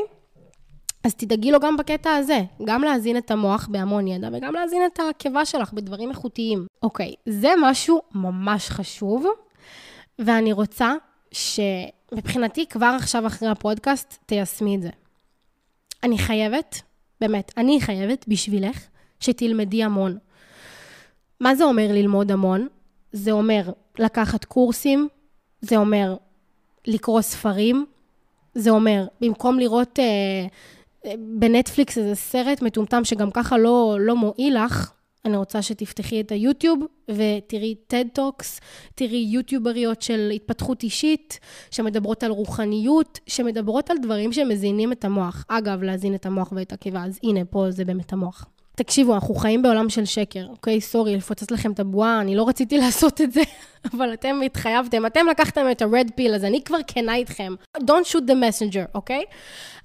אז 1.03 1.15
תדאגי 1.15 1.51
לו 1.51 1.59
גם 1.59 1.77
בקטע 1.77 2.15
הזה, 2.15 2.41
גם 2.65 2.81
להזין 2.81 3.17
את 3.17 3.31
המוח 3.31 3.67
בהמון 3.71 4.07
ידע 4.07 4.29
וגם 4.33 4.53
להזין 4.53 4.81
את 4.85 4.99
הקיבה 5.09 5.45
שלך 5.45 5.73
בדברים 5.73 6.09
איכותיים. 6.09 6.65
אוקיי, 6.83 7.13
זה 7.25 7.53
משהו 7.61 8.01
ממש 8.15 8.69
חשוב, 8.69 9.25
ואני 10.19 10.53
רוצה 10.53 10.93
שמבחינתי 12.13 12.65
כבר 12.65 12.93
עכשיו 12.97 13.27
אחרי 13.27 13.49
הפודקאסט 13.49 14.17
תיישמי 14.25 14.75
את 14.75 14.81
זה. 14.81 14.89
אני 16.03 16.17
חייבת, 16.17 16.81
באמת, 17.21 17.51
אני 17.57 17.81
חייבת 17.81 18.25
בשבילך 18.27 18.87
שתלמדי 19.19 19.83
המון. 19.83 20.17
מה 21.39 21.55
זה 21.55 21.63
אומר 21.63 21.87
ללמוד 21.89 22.31
המון? 22.31 22.67
זה 23.11 23.31
אומר 23.31 23.71
לקחת 23.99 24.45
קורסים, 24.45 25.07
זה 25.61 25.77
אומר 25.77 26.15
לקרוא 26.87 27.21
ספרים, 27.21 27.85
זה 28.55 28.69
אומר, 28.69 29.07
במקום 29.21 29.59
לראות 29.59 29.99
אה, 29.99 30.05
אה, 31.05 31.13
בנטפליקס 31.39 31.97
איזה 31.97 32.15
סרט 32.15 32.61
מטומטם 32.61 33.03
שגם 33.03 33.31
ככה 33.31 33.57
לא, 33.57 33.97
לא 33.99 34.15
מועיל 34.15 34.63
לך, 34.65 34.91
אני 35.25 35.37
רוצה 35.37 35.61
שתפתחי 35.61 36.21
את 36.21 36.31
היוטיוב 36.31 36.79
ותראי 37.11 37.75
TED 37.93 38.19
Talks, 38.19 38.61
תראי 38.95 39.27
יוטיובריות 39.31 40.01
של 40.01 40.31
התפתחות 40.35 40.83
אישית, 40.83 41.39
שמדברות 41.71 42.23
על 42.23 42.31
רוחניות, 42.31 43.19
שמדברות 43.27 43.89
על 43.89 43.97
דברים 44.01 44.33
שמזינים 44.33 44.91
את 44.91 45.05
המוח. 45.05 45.45
אגב, 45.47 45.83
להזין 45.83 46.15
את 46.15 46.25
המוח 46.25 46.53
ואת 46.55 46.73
הקיבה, 46.73 47.03
אז 47.03 47.19
הנה, 47.23 47.45
פה 47.45 47.71
זה 47.71 47.85
באמת 47.85 48.13
המוח. 48.13 48.45
תקשיבו, 48.83 49.13
אנחנו 49.13 49.35
חיים 49.35 49.61
בעולם 49.61 49.89
של 49.89 50.05
שקר, 50.05 50.45
אוקיי? 50.49 50.81
סורי, 50.81 51.15
לפוצץ 51.15 51.51
לכם 51.51 51.71
את 51.71 51.79
הבועה, 51.79 52.21
אני 52.21 52.35
לא 52.35 52.47
רציתי 52.47 52.77
לעשות 52.83 53.21
את 53.21 53.31
זה, 53.31 53.41
אבל 53.93 54.13
אתם 54.13 54.41
התחייבתם, 54.45 55.05
אתם 55.05 55.25
לקחתם 55.31 55.65
את 55.71 55.81
ה-red 55.81 56.07
pill, 56.07 56.35
אז 56.35 56.43
אני 56.43 56.61
כבר 56.63 56.77
כנה 56.87 57.15
איתכם. 57.15 57.53
Don't 57.77 58.07
shoot 58.11 58.27
the 58.27 58.33
messenger, 58.33 58.91
אוקיי? 58.95 59.23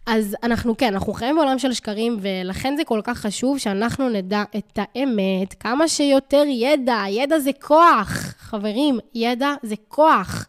אז 0.07 0.37
אנחנו 0.43 0.77
כן, 0.77 0.95
אנחנו 0.95 1.13
חיים 1.13 1.37
בעולם 1.37 1.59
של 1.59 1.73
שקרים, 1.73 2.17
ולכן 2.21 2.77
זה 2.77 2.85
כל 2.85 3.01
כך 3.05 3.19
חשוב 3.19 3.59
שאנחנו 3.59 4.09
נדע 4.09 4.43
את 4.57 4.79
האמת, 4.79 5.55
כמה 5.61 5.89
שיותר 5.89 6.43
ידע, 6.47 7.03
ידע 7.09 7.39
זה 7.39 7.51
כוח. 7.61 8.35
חברים, 8.39 8.99
ידע 9.15 9.55
זה 9.63 9.75
כוח. 9.89 10.47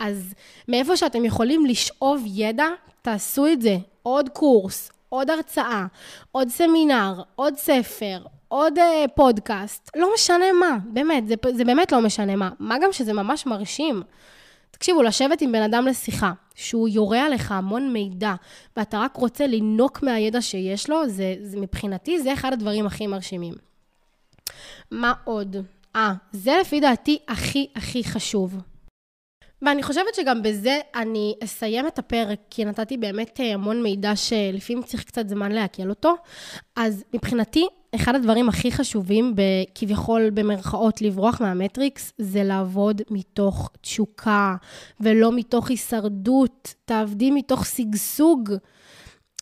אז 0.00 0.34
מאיפה 0.68 0.96
שאתם 0.96 1.24
יכולים 1.24 1.66
לשאוב 1.66 2.22
ידע, 2.26 2.66
תעשו 3.02 3.46
את 3.46 3.62
זה. 3.62 3.76
עוד 4.02 4.28
קורס, 4.28 4.90
עוד 5.08 5.30
הרצאה, 5.30 5.86
עוד 6.32 6.48
סמינר, 6.48 7.22
עוד 7.34 7.54
ספר, 7.56 8.18
עוד 8.48 8.78
uh, 8.78 9.08
פודקאסט, 9.14 9.90
לא 9.96 10.10
משנה 10.14 10.52
מה, 10.60 10.78
באמת, 10.92 11.28
זה, 11.28 11.34
זה 11.54 11.64
באמת 11.64 11.92
לא 11.92 12.00
משנה 12.00 12.36
מה. 12.36 12.50
מה 12.58 12.76
גם 12.78 12.92
שזה 12.92 13.12
ממש 13.12 13.46
מרשים. 13.46 14.02
תקשיבו, 14.70 15.02
לשבת 15.02 15.40
עם 15.40 15.52
בן 15.52 15.62
אדם 15.62 15.86
לשיחה, 15.86 16.32
שהוא 16.54 16.88
יורה 16.88 17.26
עליך 17.26 17.52
המון 17.52 17.92
מידע, 17.92 18.34
ואתה 18.76 18.98
רק 18.98 19.16
רוצה 19.16 19.46
לינוק 19.46 20.02
מהידע 20.02 20.42
שיש 20.42 20.90
לו, 20.90 21.08
זה, 21.08 21.34
זה 21.42 21.60
מבחינתי, 21.60 22.20
זה 22.22 22.32
אחד 22.32 22.52
הדברים 22.52 22.86
הכי 22.86 23.06
מרשימים. 23.06 23.54
מה 24.90 25.12
עוד? 25.24 25.56
אה, 25.96 26.12
זה 26.32 26.58
לפי 26.60 26.80
דעתי 26.80 27.18
הכי 27.28 27.66
הכי 27.76 28.04
חשוב. 28.04 28.56
ואני 29.62 29.82
חושבת 29.82 30.14
שגם 30.14 30.42
בזה 30.42 30.80
אני 30.94 31.34
אסיים 31.44 31.86
את 31.86 31.98
הפרק, 31.98 32.38
כי 32.50 32.64
נתתי 32.64 32.96
באמת 32.96 33.40
אה, 33.40 33.54
המון 33.54 33.82
מידע 33.82 34.16
שלפעמים 34.16 34.82
צריך 34.82 35.04
קצת 35.04 35.28
זמן 35.28 35.52
לעכל 35.52 35.90
אותו. 35.90 36.14
אז 36.76 37.04
מבחינתי, 37.14 37.66
אחד 37.94 38.14
הדברים 38.14 38.48
הכי 38.48 38.72
חשובים, 38.72 39.34
כביכול 39.74 40.30
במרכאות 40.30 41.02
לברוח 41.02 41.40
מהמטריקס, 41.40 42.12
זה 42.18 42.44
לעבוד 42.44 43.02
מתוך 43.10 43.70
תשוקה, 43.80 44.56
ולא 45.00 45.32
מתוך 45.32 45.70
הישרדות. 45.70 46.74
תעבדי 46.84 47.30
מתוך 47.30 47.66
שגשוג. 47.66 48.52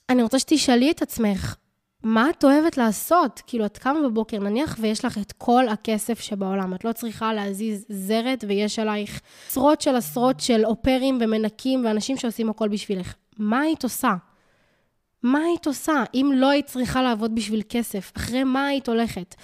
אני 0.08 0.22
רוצה 0.22 0.38
שתשאלי 0.38 0.90
את 0.90 1.02
עצמך, 1.02 1.56
מה 2.06 2.30
את 2.30 2.44
אוהבת 2.44 2.76
לעשות? 2.76 3.42
כאילו, 3.46 3.66
את 3.66 3.78
קמה 3.78 4.02
בבוקר, 4.02 4.38
נניח 4.38 4.76
ויש 4.80 5.04
לך 5.04 5.18
את 5.18 5.32
כל 5.32 5.68
הכסף 5.68 6.20
שבעולם, 6.20 6.74
את 6.74 6.84
לא 6.84 6.92
צריכה 6.92 7.32
להזיז 7.32 7.84
זרת 7.88 8.44
ויש 8.48 8.78
עלייך 8.78 9.20
עשרות 9.48 9.80
של 9.80 9.96
עשרות 9.96 10.40
של 10.40 10.64
אופרים 10.64 11.18
ומנקים 11.20 11.84
ואנשים 11.84 12.16
שעושים 12.16 12.50
הכל 12.50 12.68
בשבילך. 12.68 13.14
מה 13.38 13.60
היית 13.60 13.84
עושה? 13.84 14.14
מה 15.22 15.38
היית 15.38 15.66
עושה 15.66 16.04
אם 16.14 16.32
לא 16.34 16.50
היית 16.50 16.66
צריכה 16.66 17.02
לעבוד 17.02 17.34
בשביל 17.34 17.62
כסף? 17.68 18.12
אחרי 18.16 18.44
מה 18.44 18.66
היית 18.66 18.88
הולכת? 18.88 19.34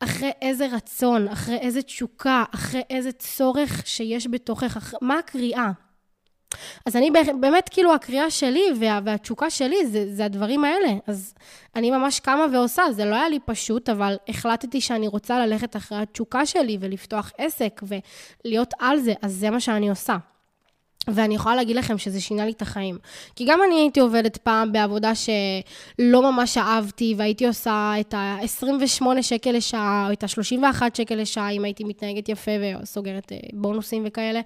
אחרי 0.00 0.30
איזה 0.42 0.66
רצון? 0.66 1.28
אחרי 1.28 1.56
איזה 1.56 1.82
תשוקה? 1.82 2.44
אחרי 2.54 2.82
איזה 2.90 3.12
צורך 3.12 3.82
שיש 3.86 4.26
בתוכך? 4.26 4.76
אחרי... 4.76 4.98
מה 5.02 5.18
הקריאה? 5.18 5.70
אז 6.86 6.96
אני 6.96 7.10
באמת, 7.40 7.68
כאילו, 7.68 7.94
הקריאה 7.94 8.30
שלי 8.30 8.64
וה, 8.80 9.00
והתשוקה 9.04 9.50
שלי 9.50 9.86
זה, 9.86 10.14
זה 10.14 10.24
הדברים 10.24 10.64
האלה. 10.64 10.92
אז 11.06 11.34
אני 11.76 11.90
ממש 11.90 12.20
קמה 12.20 12.46
ועושה, 12.52 12.82
זה 12.92 13.04
לא 13.04 13.14
היה 13.14 13.28
לי 13.28 13.38
פשוט, 13.44 13.88
אבל 13.88 14.16
החלטתי 14.28 14.80
שאני 14.80 15.08
רוצה 15.08 15.46
ללכת 15.46 15.76
אחרי 15.76 15.98
התשוקה 15.98 16.46
שלי 16.46 16.78
ולפתוח 16.80 17.32
עסק 17.38 17.80
ולהיות 18.44 18.74
על 18.78 18.98
זה, 18.98 19.12
אז 19.22 19.32
זה 19.32 19.50
מה 19.50 19.60
שאני 19.60 19.88
עושה. 19.88 20.16
ואני 21.08 21.34
יכולה 21.34 21.56
להגיד 21.56 21.76
לכם 21.76 21.98
שזה 21.98 22.20
שינה 22.20 22.44
לי 22.44 22.52
את 22.52 22.62
החיים. 22.62 22.98
כי 23.36 23.44
גם 23.44 23.60
אני 23.66 23.74
הייתי 23.74 24.00
עובדת 24.00 24.36
פעם 24.36 24.72
בעבודה 24.72 25.12
שלא 25.14 26.32
ממש 26.32 26.58
אהבתי, 26.58 27.14
והייתי 27.16 27.46
עושה 27.46 27.92
את 28.00 28.14
ה-28 28.14 29.22
שקל 29.22 29.50
לשעה, 29.52 30.06
או 30.08 30.12
את 30.12 30.22
ה-31 30.22 30.82
שקל 30.94 31.14
לשעה, 31.14 31.50
אם 31.50 31.64
הייתי 31.64 31.84
מתנהגת 31.84 32.28
יפה 32.28 32.50
וסוגרת 32.82 33.32
אה, 33.32 33.38
בונוסים 33.52 34.02
וכאלה. 34.06 34.40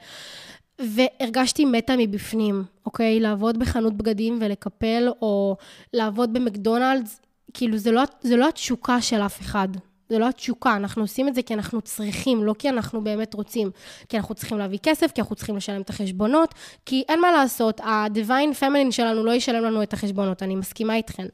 והרגשתי 0.78 1.64
מתה 1.64 1.94
מבפנים, 1.98 2.64
אוקיי? 2.86 3.20
לעבוד 3.20 3.58
בחנות 3.58 3.94
בגדים 3.94 4.38
ולקפל, 4.40 5.08
או 5.22 5.56
לעבוד 5.92 6.32
במקדונלדס, 6.32 7.20
כאילו, 7.54 7.78
זה 7.78 7.90
לא, 7.90 8.02
זה 8.20 8.36
לא 8.36 8.48
התשוקה 8.48 9.00
של 9.00 9.20
אף 9.20 9.40
אחד. 9.40 9.68
זה 10.08 10.18
לא 10.18 10.28
התשוקה, 10.28 10.76
אנחנו 10.76 11.02
עושים 11.02 11.28
את 11.28 11.34
זה 11.34 11.42
כי 11.42 11.54
אנחנו 11.54 11.80
צריכים, 11.80 12.44
לא 12.44 12.54
כי 12.58 12.68
אנחנו 12.68 13.04
באמת 13.04 13.34
רוצים. 13.34 13.70
כי 14.08 14.16
אנחנו 14.16 14.34
צריכים 14.34 14.58
להביא 14.58 14.78
כסף, 14.82 15.12
כי 15.12 15.20
אנחנו 15.20 15.36
צריכים 15.36 15.56
לשלם 15.56 15.80
את 15.80 15.90
החשבונות, 15.90 16.54
כי 16.86 17.04
אין 17.08 17.20
מה 17.20 17.32
לעשות, 17.32 17.80
ה-divine 17.80 18.60
feminine 18.60 18.90
שלנו 18.90 19.24
לא 19.24 19.32
ישלם 19.34 19.64
לנו 19.64 19.82
את 19.82 19.92
החשבונות, 19.92 20.42
אני 20.42 20.56
מסכימה 20.56 20.96
איתכן. 20.96 21.26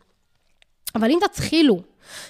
אבל 0.95 1.11
אם 1.11 1.19
תתחילו 1.21 1.81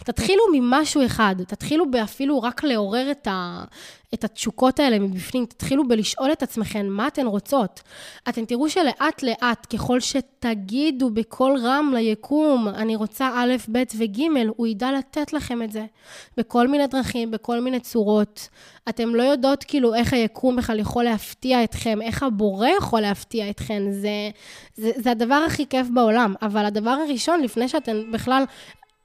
תתחילו 0.05 0.43
ממשהו 0.53 1.07
אחד, 1.07 1.35
תתחילו 1.47 1.91
באפילו 1.91 2.43
רק 2.43 2.65
לעורר 2.65 3.11
את, 3.11 3.27
ה, 3.27 3.65
את 4.15 4.25
התשוקות 4.25 4.81
האלה 4.81 4.99
מבפנים, 4.99 5.47
תתחילו 5.47 5.89
בלשאול 5.89 6.33
את 6.33 6.43
עצמכם 6.43 6.87
מה 6.87 7.07
אתן 7.07 7.27
רוצות. 7.27 7.81
אתם 8.29 8.45
תראו 8.45 8.69
שלאט 8.69 9.23
לאט, 9.23 9.75
ככל 9.75 10.01
שתגידו 10.01 11.11
בקול 11.11 11.59
רם 11.63 11.93
ליקום, 11.97 12.69
אני 12.69 12.97
רוצה 12.97 13.31
א', 13.35 13.57
ב' 13.73 13.83
וג', 13.99 14.21
הוא 14.57 14.67
ידע 14.67 14.93
לתת 14.93 15.33
לכם 15.33 15.63
את 15.63 15.73
זה. 15.73 15.85
בכל 16.37 16.69
מיני 16.69 16.87
דרכים, 16.87 17.31
בכל 17.31 17.61
מיני 17.61 17.81
צורות. 17.81 18.49
אתם 18.89 19.15
לא 19.15 19.23
יודעות 19.23 19.65
כאילו 19.65 19.95
איך 19.95 20.13
היקום 20.13 20.57
בכלל 20.57 20.79
יכול 20.79 21.05
להפתיע 21.05 21.65
אתכם, 21.65 22.03
איך 22.03 22.23
הבורא 22.23 22.69
יכול 22.69 23.01
להפתיע 23.01 23.51
אתכם, 23.51 23.83
זה, 23.91 24.31
זה, 24.75 24.91
זה 24.97 25.11
הדבר 25.11 25.45
הכי 25.47 25.67
כיף 25.67 25.87
בעולם. 25.95 26.35
אבל 26.43 26.65
הדבר 26.65 26.91
הראשון, 26.91 27.41
לפני 27.43 27.69
שאתן 27.69 28.13
בכלל 28.13 28.45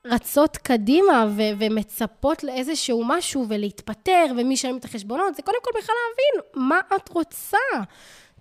רצות 0.09 0.57
קדימה 0.57 1.25
ו- 1.35 1.41
ומצפות 1.59 2.43
לאיזשהו 2.43 3.03
משהו 3.05 3.45
ולהתפטר 3.47 4.25
ומי 4.37 4.53
ישלם 4.53 4.77
את 4.77 4.85
החשבונות, 4.85 5.35
זה 5.35 5.41
קודם 5.41 5.57
כל 5.63 5.71
בכלל 5.79 5.95
להבין 6.09 6.67
מה 6.67 6.79
את 6.95 7.09
רוצה. 7.09 7.57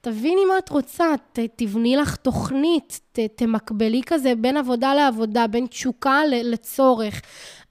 תביני 0.00 0.44
מה 0.44 0.58
את 0.58 0.68
רוצה, 0.68 1.04
ת, 1.32 1.38
תבני 1.56 1.96
לך 1.96 2.16
תוכנית, 2.16 3.00
ת, 3.12 3.18
תמקבלי 3.18 4.02
כזה 4.06 4.34
בין 4.34 4.56
עבודה 4.56 4.94
לעבודה, 4.94 5.46
בין 5.46 5.66
תשוקה 5.66 6.20
לצורך, 6.26 7.20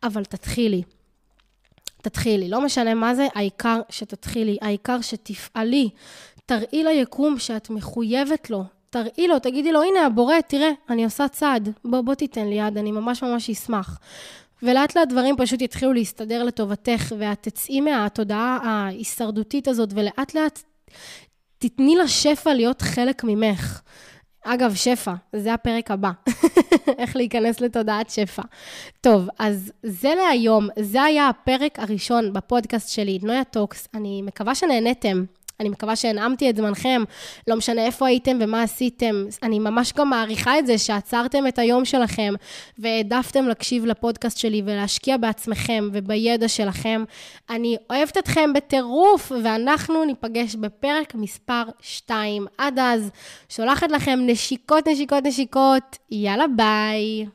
אבל 0.04 0.26
תתחילי. 0.26 0.84
תתחילי, 2.02 2.50
לא 2.50 2.62
משנה 2.62 2.94
מה 2.94 3.16
זה, 3.16 3.28
העיקר 3.36 3.82
שתתחילי, 3.90 4.58
העיקר 4.62 5.02
שתפעלי. 5.02 5.90
תראי 6.46 6.84
ליקום 6.84 7.40
שאת 7.40 7.70
מחויבת 7.70 8.50
לו, 8.50 8.64
תראי 8.96 9.28
לו, 9.28 9.40
תגידי 9.40 9.72
לו, 9.72 9.84
הנה 9.84 10.06
הבורא, 10.06 10.36
תראה, 10.48 10.70
אני 10.90 11.04
עושה 11.04 11.28
צעד, 11.28 11.70
בוא, 11.86 12.02
בוא 12.02 12.14
תיתן 12.14 12.48
לי 12.48 12.56
יד, 12.56 12.78
אני 12.78 12.92
ממש 12.92 13.24
ממש 13.24 13.50
אשמח. 13.50 14.00
ולאט 14.64 14.96
לאט 14.96 15.08
דברים 15.08 15.36
פשוט 15.38 15.62
יתחילו 15.62 15.94
להסתדר 15.94 16.44
לטובתך, 16.44 17.14
ואת 17.18 17.38
תצאי 17.42 17.82
מהתודעה 17.82 18.60
ההישרדותית 18.64 19.68
הזאת, 19.68 19.90
ולאט 19.94 20.36
לאט 20.36 20.64
תתני 21.58 21.96
לשפע 21.96 22.54
להיות 22.54 22.82
חלק 22.82 23.24
ממך. 23.24 23.82
אגב, 24.44 24.76
שפע, 24.76 25.14
זה 25.36 25.54
הפרק 25.54 25.92
הבא. 25.92 26.12
איך 27.00 27.16
להיכנס 27.16 27.62
לתודעת 27.62 28.10
שפע. 28.10 28.42
טוב, 29.02 29.28
אז 29.40 29.72
זה 29.84 30.14
להיום, 30.16 30.68
זה 30.80 31.04
היה 31.04 31.30
הפרק 31.30 31.80
הראשון 31.80 32.34
בפודקאסט 32.34 32.90
שלי, 32.90 33.20
נויה 33.24 33.44
Talks. 33.44 33.88
אני 33.94 34.22
מקווה 34.22 34.56
שנהניתם. 34.56 35.26
אני 35.60 35.70
מקווה 35.70 35.96
שהנעמתי 35.96 36.50
את 36.50 36.56
זמנכם, 36.56 37.04
לא 37.48 37.56
משנה 37.56 37.86
איפה 37.86 38.08
הייתם 38.08 38.38
ומה 38.42 38.64
עשיתם. 38.64 39.26
אני 39.44 39.60
ממש 39.60 39.94
גם 39.94 40.10
מעריכה 40.10 40.60
את 40.60 40.68
זה 40.68 40.78
שעצרתם 40.78 41.48
את 41.48 41.60
היום 41.60 41.86
שלכם 41.86 42.34
והעדפתם 42.80 43.48
להקשיב 43.48 43.86
לפודקאסט 43.86 44.38
שלי 44.38 44.62
ולהשקיע 44.66 45.18
בעצמכם 45.18 45.90
ובידע 45.94 46.48
שלכם. 46.48 47.04
אני 47.50 47.78
אוהבת 47.90 48.18
אתכם 48.18 48.54
בטירוף, 48.54 49.32
ואנחנו 49.44 50.06
ניפגש 50.06 50.56
בפרק 50.56 51.16
מספר 51.16 51.64
2. 51.82 52.46
עד 52.58 52.80
אז, 52.80 53.12
שולחת 53.50 53.92
לכם 53.92 54.20
נשיקות, 54.24 54.88
נשיקות, 54.88 55.24
נשיקות. 55.26 55.98
יאללה, 56.12 56.46
ביי. 56.56 57.26